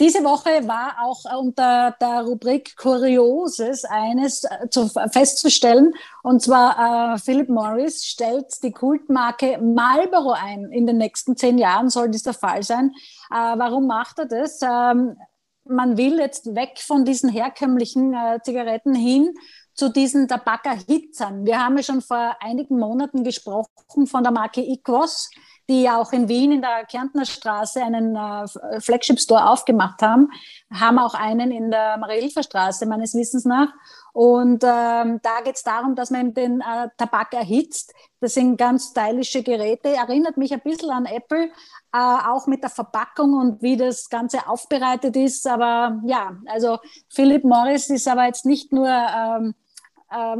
Diese 0.00 0.24
Woche 0.24 0.66
war 0.66 0.96
auch 1.04 1.24
unter 1.40 1.94
der 2.00 2.22
Rubrik 2.22 2.76
Kurioses 2.76 3.84
eines 3.84 4.42
äh, 4.42 4.68
zu, 4.68 4.88
festzustellen. 4.88 5.94
Und 6.24 6.42
zwar 6.42 7.14
äh, 7.14 7.18
Philip 7.18 7.48
Morris 7.48 8.04
stellt 8.04 8.60
die 8.64 8.72
Kultmarke 8.72 9.58
Marlboro 9.58 10.32
ein. 10.32 10.72
In 10.72 10.88
den 10.88 10.98
nächsten 10.98 11.36
zehn 11.36 11.56
Jahren 11.56 11.88
soll 11.88 12.10
dies 12.10 12.24
der 12.24 12.34
Fall 12.34 12.64
sein. 12.64 12.90
Äh, 13.30 13.34
warum 13.36 13.86
macht 13.86 14.18
er 14.18 14.26
das? 14.26 14.60
Ähm, 14.60 15.16
man 15.64 15.96
will 15.96 16.18
jetzt 16.18 16.56
weg 16.56 16.80
von 16.80 17.04
diesen 17.04 17.30
herkömmlichen 17.30 18.12
äh, 18.12 18.40
Zigaretten 18.42 18.96
hin 18.96 19.32
zu 19.74 19.88
diesen 19.88 20.28
Tabakerhitzern. 20.28 21.46
Wir 21.46 21.64
haben 21.64 21.76
ja 21.76 21.82
schon 21.82 22.02
vor 22.02 22.36
einigen 22.40 22.78
Monaten 22.78 23.24
gesprochen 23.24 24.06
von 24.06 24.22
der 24.22 24.32
Marke 24.32 24.60
Equos, 24.60 25.30
die 25.68 25.82
ja 25.82 26.00
auch 26.00 26.12
in 26.12 26.28
Wien 26.28 26.52
in 26.52 26.60
der 26.60 26.84
Kärntner 26.84 27.24
Straße 27.24 27.82
einen 27.82 28.16
äh, 28.16 28.80
Flagship 28.80 29.20
Store 29.20 29.48
aufgemacht 29.48 30.02
haben, 30.02 30.28
haben 30.72 30.98
auch 30.98 31.14
einen 31.14 31.50
in 31.50 31.70
der 31.70 31.96
Marie-Hilfer 31.98 32.42
Straße 32.42 32.84
meines 32.86 33.14
Wissens 33.14 33.44
nach. 33.44 33.68
Und 34.12 34.62
ähm, 34.64 35.20
da 35.22 35.40
geht 35.42 35.56
es 35.56 35.62
darum, 35.62 35.94
dass 35.94 36.10
man 36.10 36.34
den 36.34 36.60
äh, 36.60 36.88
Tabak 36.98 37.32
erhitzt. 37.32 37.94
Das 38.20 38.34
sind 38.34 38.58
ganz 38.58 38.90
stylische 38.90 39.42
Geräte, 39.42 39.94
erinnert 39.94 40.36
mich 40.36 40.52
ein 40.52 40.60
bisschen 40.60 40.90
an 40.90 41.06
Apple, 41.06 41.44
äh, 41.44 41.98
auch 41.98 42.46
mit 42.46 42.62
der 42.62 42.70
Verpackung 42.70 43.32
und 43.32 43.62
wie 43.62 43.76
das 43.76 44.10
Ganze 44.10 44.46
aufbereitet 44.46 45.16
ist. 45.16 45.46
Aber 45.46 46.02
ja, 46.04 46.36
also 46.46 46.78
Philip 47.08 47.44
Morris 47.44 47.88
ist 47.88 48.08
aber 48.08 48.26
jetzt 48.26 48.44
nicht 48.44 48.72
nur 48.72 48.88
ähm, 48.88 49.54
äh, 49.54 49.61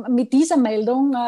mit 0.08 0.32
dieser 0.32 0.56
Meldung 0.56 1.14
äh, 1.14 1.18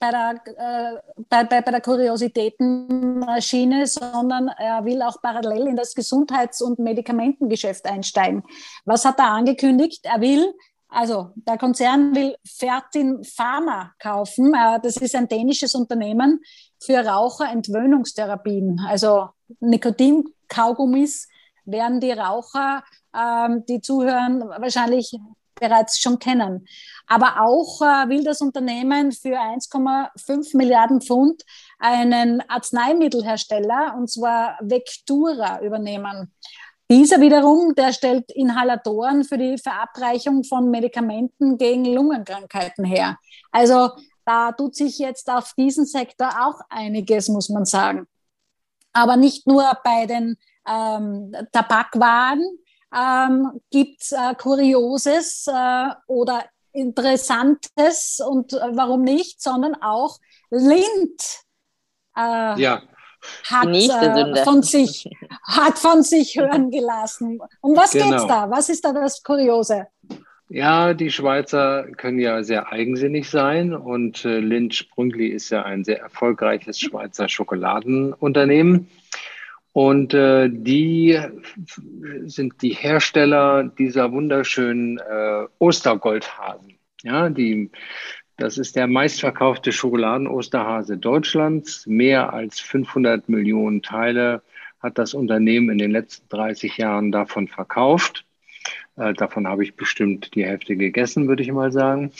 bei 0.00 0.10
der, 0.10 0.40
äh, 0.56 0.96
bei, 1.28 1.44
bei, 1.44 1.60
bei 1.60 1.70
der 1.70 1.82
Kuriositätenmaschine, 1.82 3.86
sondern 3.86 4.48
er 4.48 4.84
will 4.84 5.02
auch 5.02 5.20
parallel 5.20 5.68
in 5.68 5.76
das 5.76 5.94
Gesundheits- 5.94 6.62
und 6.62 6.78
Medikamentengeschäft 6.78 7.84
einsteigen. 7.86 8.42
Was 8.84 9.04
hat 9.04 9.18
er 9.18 9.26
angekündigt? 9.26 10.00
Er 10.04 10.22
will, 10.22 10.54
also 10.88 11.32
der 11.34 11.58
Konzern 11.58 12.14
will 12.14 12.34
Fertin 12.44 13.22
Pharma 13.22 13.92
kaufen. 13.98 14.54
Äh, 14.54 14.80
das 14.82 14.96
ist 14.96 15.14
ein 15.14 15.28
dänisches 15.28 15.74
Unternehmen 15.74 16.40
für 16.82 17.06
Raucherentwöhnungstherapien. 17.06 18.80
Also 18.88 19.28
Nikotin-Kaugummis 19.60 21.28
werden 21.66 22.00
die 22.00 22.12
Raucher, 22.12 22.82
ähm, 23.14 23.66
die 23.66 23.82
zuhören, 23.82 24.40
wahrscheinlich 24.40 25.14
bereits 25.60 26.00
schon 26.00 26.18
kennen. 26.18 26.66
Aber 27.06 27.42
auch 27.42 27.82
äh, 27.82 28.08
will 28.08 28.24
das 28.24 28.40
Unternehmen 28.40 29.12
für 29.12 29.38
1,5 29.38 30.56
Milliarden 30.56 31.00
Pfund 31.00 31.42
einen 31.78 32.40
Arzneimittelhersteller, 32.48 33.94
und 33.96 34.10
zwar 34.10 34.58
Vectura, 34.60 35.60
übernehmen. 35.60 36.32
Dieser 36.90 37.20
wiederum, 37.20 37.74
der 37.76 37.92
stellt 37.92 38.32
Inhalatoren 38.32 39.22
für 39.22 39.38
die 39.38 39.58
Verabreichung 39.58 40.42
von 40.42 40.70
Medikamenten 40.70 41.56
gegen 41.56 41.84
Lungenkrankheiten 41.84 42.84
her. 42.84 43.16
Also 43.52 43.90
da 44.24 44.52
tut 44.52 44.74
sich 44.74 44.98
jetzt 44.98 45.30
auf 45.30 45.52
diesen 45.54 45.86
Sektor 45.86 46.28
auch 46.28 46.60
einiges, 46.68 47.28
muss 47.28 47.48
man 47.48 47.64
sagen. 47.64 48.06
Aber 48.92 49.16
nicht 49.16 49.46
nur 49.46 49.64
bei 49.84 50.06
den 50.06 50.36
ähm, 50.68 51.32
Tabakwaren, 51.52 52.42
ähm, 52.94 53.60
gibt 53.70 54.02
es 54.02 54.12
äh, 54.12 54.34
Kurioses 54.36 55.46
äh, 55.46 55.88
oder 56.06 56.44
Interessantes 56.72 58.20
und 58.24 58.52
äh, 58.52 58.58
warum 58.72 59.02
nicht, 59.02 59.42
sondern 59.42 59.74
auch 59.80 60.18
Lind 60.50 61.22
äh, 62.16 62.60
ja. 62.60 62.82
hat, 63.48 63.68
äh, 63.68 64.44
von 64.44 64.62
sich, 64.62 65.08
hat 65.44 65.78
von 65.78 66.02
sich 66.02 66.36
hören 66.36 66.70
gelassen. 66.70 67.40
Um 67.60 67.76
was 67.76 67.92
genau. 67.92 68.16
es 68.16 68.26
da? 68.26 68.50
Was 68.50 68.68
ist 68.68 68.84
da 68.84 68.92
das 68.92 69.22
Kuriose? 69.22 69.86
Ja, 70.52 70.94
die 70.94 71.12
Schweizer 71.12 71.84
können 71.96 72.18
ja 72.18 72.42
sehr 72.42 72.72
eigensinnig 72.72 73.30
sein 73.30 73.72
und 73.72 74.24
äh, 74.24 74.40
Lind 74.40 74.74
Sprüngli 74.74 75.28
ist 75.28 75.50
ja 75.50 75.62
ein 75.62 75.84
sehr 75.84 76.00
erfolgreiches 76.00 76.80
Schweizer 76.80 77.28
Schokoladenunternehmen. 77.28 78.88
Und 79.82 80.12
äh, 80.12 80.50
die 80.52 81.18
sind 82.26 82.60
die 82.60 82.74
Hersteller 82.74 83.64
dieser 83.64 84.12
wunderschönen 84.12 84.98
äh, 84.98 85.46
Ostergoldhasen. 85.58 86.74
Ja, 87.02 87.30
die, 87.30 87.70
das 88.36 88.58
ist 88.58 88.76
der 88.76 88.86
meistverkaufte 88.86 89.72
Schokoladen-Osterhase 89.72 90.98
Deutschlands. 90.98 91.86
Mehr 91.86 92.34
als 92.34 92.60
500 92.60 93.30
Millionen 93.30 93.80
Teile 93.80 94.42
hat 94.80 94.98
das 94.98 95.14
Unternehmen 95.14 95.70
in 95.70 95.78
den 95.78 95.92
letzten 95.92 96.28
30 96.28 96.76
Jahren 96.76 97.10
davon 97.10 97.48
verkauft. 97.48 98.26
Äh, 98.96 99.14
davon 99.14 99.48
habe 99.48 99.62
ich 99.62 99.76
bestimmt 99.76 100.34
die 100.34 100.44
Hälfte 100.44 100.76
gegessen, 100.76 101.26
würde 101.26 101.42
ich 101.42 101.52
mal 101.52 101.72
sagen. 101.72 102.12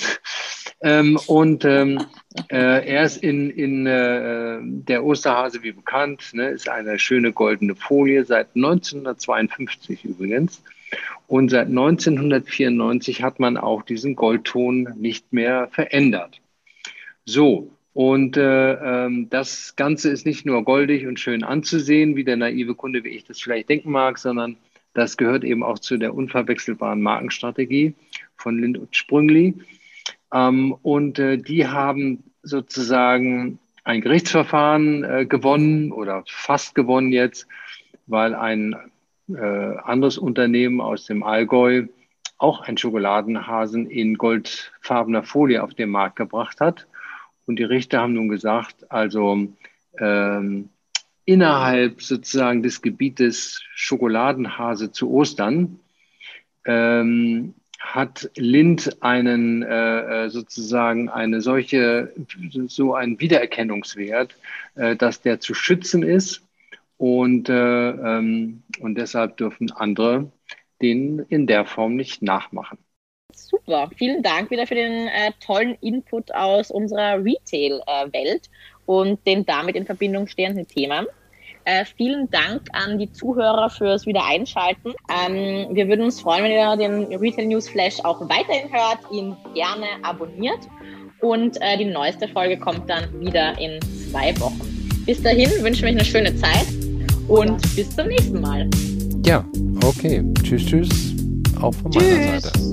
Ähm, 0.83 1.19
und 1.27 1.65
ähm, 1.65 2.05
äh, 2.49 2.87
er 2.87 3.05
ist 3.05 3.23
in, 3.23 3.51
in 3.51 3.87
äh, 3.87 4.59
der 4.63 5.05
Osterhase, 5.05 5.63
wie 5.63 5.73
bekannt, 5.73 6.31
ne, 6.33 6.49
ist 6.49 6.69
eine 6.69 6.99
schöne 6.99 7.33
goldene 7.33 7.75
Folie 7.75 8.25
seit 8.25 8.49
1952 8.57 10.05
übrigens. 10.05 10.63
Und 11.27 11.51
seit 11.51 11.69
1994 11.69 13.23
hat 13.23 13.41
man 13.41 13.57
auch 13.57 13.83
diesen 13.83 14.17
Goldton 14.17 14.89
nicht 14.97 15.33
mehr 15.33 15.69
verändert. 15.71 16.41
So, 17.25 17.71
und 17.93 18.37
äh, 18.37 18.73
ähm, 18.73 19.29
das 19.31 19.77
Ganze 19.77 20.11
ist 20.11 20.25
nicht 20.25 20.47
nur 20.47 20.65
goldig 20.65 21.07
und 21.07 21.21
schön 21.21 21.45
anzusehen, 21.45 22.17
wie 22.17 22.25
der 22.25 22.37
naive 22.37 22.75
Kunde, 22.75 23.05
wie 23.05 23.11
ich 23.11 23.25
das 23.25 23.41
vielleicht 23.41 23.69
denken 23.69 23.91
mag, 23.91 24.19
sondern 24.19 24.57
Das 24.93 25.17
gehört 25.17 25.45
eben 25.45 25.63
auch 25.63 25.79
zu 25.79 25.99
der 25.99 26.15
unverwechselbaren 26.15 27.01
Markenstrategie 27.01 27.95
von 28.37 28.59
Lind 28.59 28.79
und 28.79 28.97
Sprüngli. 28.97 29.55
Ähm, 30.33 30.77
und 30.83 31.19
äh, 31.19 31.39
die 31.39 31.67
haben 31.67 32.25
sozusagen 32.43 33.59
ein 33.85 34.01
Gerichtsverfahren 34.01 35.05
äh, 35.05 35.27
gewonnen 35.27 35.93
oder 35.93 36.23
fast 36.27 36.75
gewonnen 36.75 37.13
jetzt, 37.13 37.47
weil 38.07 38.35
ein 38.35 38.77
äh, 39.29 39.77
anderes 39.79 40.19
Unternehmen 40.19 40.81
aus 40.81 41.07
dem 41.07 41.23
Allgäu 41.23 41.87
auch 42.39 42.63
einen 42.63 42.79
Schokoladenhasen 42.79 43.91
in 43.91 44.17
goldfarbener 44.17 45.23
Folie 45.23 45.63
auf 45.63 45.75
den 45.75 45.91
Markt 45.91 46.17
gebracht 46.17 46.61
hat. 46.61 46.87
Und 47.47 47.57
die 47.59 47.65
Richter 47.65 48.01
haben 48.01 48.15
nun 48.15 48.29
gesagt, 48.29 48.91
also 48.91 49.49
ähm, 49.99 50.69
innerhalb 51.25 52.03
sozusagen 52.03 52.63
des 52.63 52.81
Gebietes 52.81 53.63
Schokoladenhase 53.75 54.91
zu 54.91 55.11
Ostern 55.11 55.81
ähm, 56.65 57.55
hat 57.81 58.31
Lind 58.37 59.03
einen 59.03 59.63
äh, 59.63 60.27
äh, 60.27 60.31
sozusagen 60.31 61.09
eine 61.09 61.41
solche 61.41 62.13
so 62.67 62.95
einen 62.95 63.19
Wiedererkennungswert, 63.19 64.37
äh, 64.77 64.95
dass 64.95 65.23
der 65.23 65.41
zu 65.41 65.55
schützen 65.55 66.03
ist 66.03 66.43
und 66.99 67.49
äh, 67.49 67.91
ähm, 67.91 68.63
und 68.81 68.97
deshalb 68.97 69.39
dürfen 69.39 69.73
andere 69.73 70.31
den 70.83 71.21
in 71.29 71.47
der 71.47 71.65
Form 71.65 71.97
nicht 71.97 72.23
nachmachen. 72.23 72.79
Super, 73.33 73.91
vielen 73.97 74.23
Dank 74.23 74.51
wieder 74.51 74.67
für 74.67 74.75
den 74.75 75.09
äh, 75.09 75.33
tollen 75.45 75.75
Input 75.81 76.35
aus 76.35 76.71
unserer 76.71 77.25
Retail-Welt 77.25 78.47
äh, 78.47 78.91
und 78.91 79.27
den 79.27 79.47
damit 79.47 79.77
in 79.77 79.87
Verbindung 79.87 80.27
stehenden 80.27 80.67
Themen. 80.67 81.07
Äh, 81.65 81.85
vielen 81.97 82.31
Dank 82.31 82.63
an 82.73 82.99
die 82.99 83.13
Zuhörer 83.13 83.71
fürs 83.71 84.07
Wiedereinschalten. 84.07 84.95
Ähm, 85.09 85.69
wir 85.75 85.89
würden 85.89 86.05
uns 86.05 86.21
freuen, 86.21 86.45
wenn 86.45 86.53
ihr 86.53 86.77
den 86.77 87.15
Retail 87.17 87.47
News 87.47 87.69
Flash 87.69 88.01
auch 88.03 88.21
weiterhin 88.29 88.73
hört, 88.73 88.99
ihn 89.13 89.37
gerne 89.55 89.87
abonniert 90.03 90.61
und 91.21 91.61
äh, 91.61 91.77
die 91.77 91.85
neueste 91.85 92.29
Folge 92.29 92.59
kommt 92.59 92.89
dann 92.89 93.21
wieder 93.21 93.59
in 93.59 93.79
zwei 94.11 94.39
Wochen. 94.41 95.03
Bis 95.07 95.23
dahin 95.23 95.51
wünschen 95.63 95.83
wir 95.83 95.91
euch 95.91 95.97
eine 95.97 96.05
schöne 96.05 96.35
Zeit 96.37 96.67
und 97.29 97.61
bis 97.77 97.95
zum 97.95 98.09
nächsten 98.09 98.41
Mal. 98.41 98.69
Ja, 99.27 99.45
okay. 99.85 100.25
Tschüss, 100.43 100.67
tschüss. 100.67 100.89
Auch 101.61 101.75
von 101.75 101.91
tschüss. 101.91 102.03
meiner 102.03 102.41
Seite. 102.41 102.71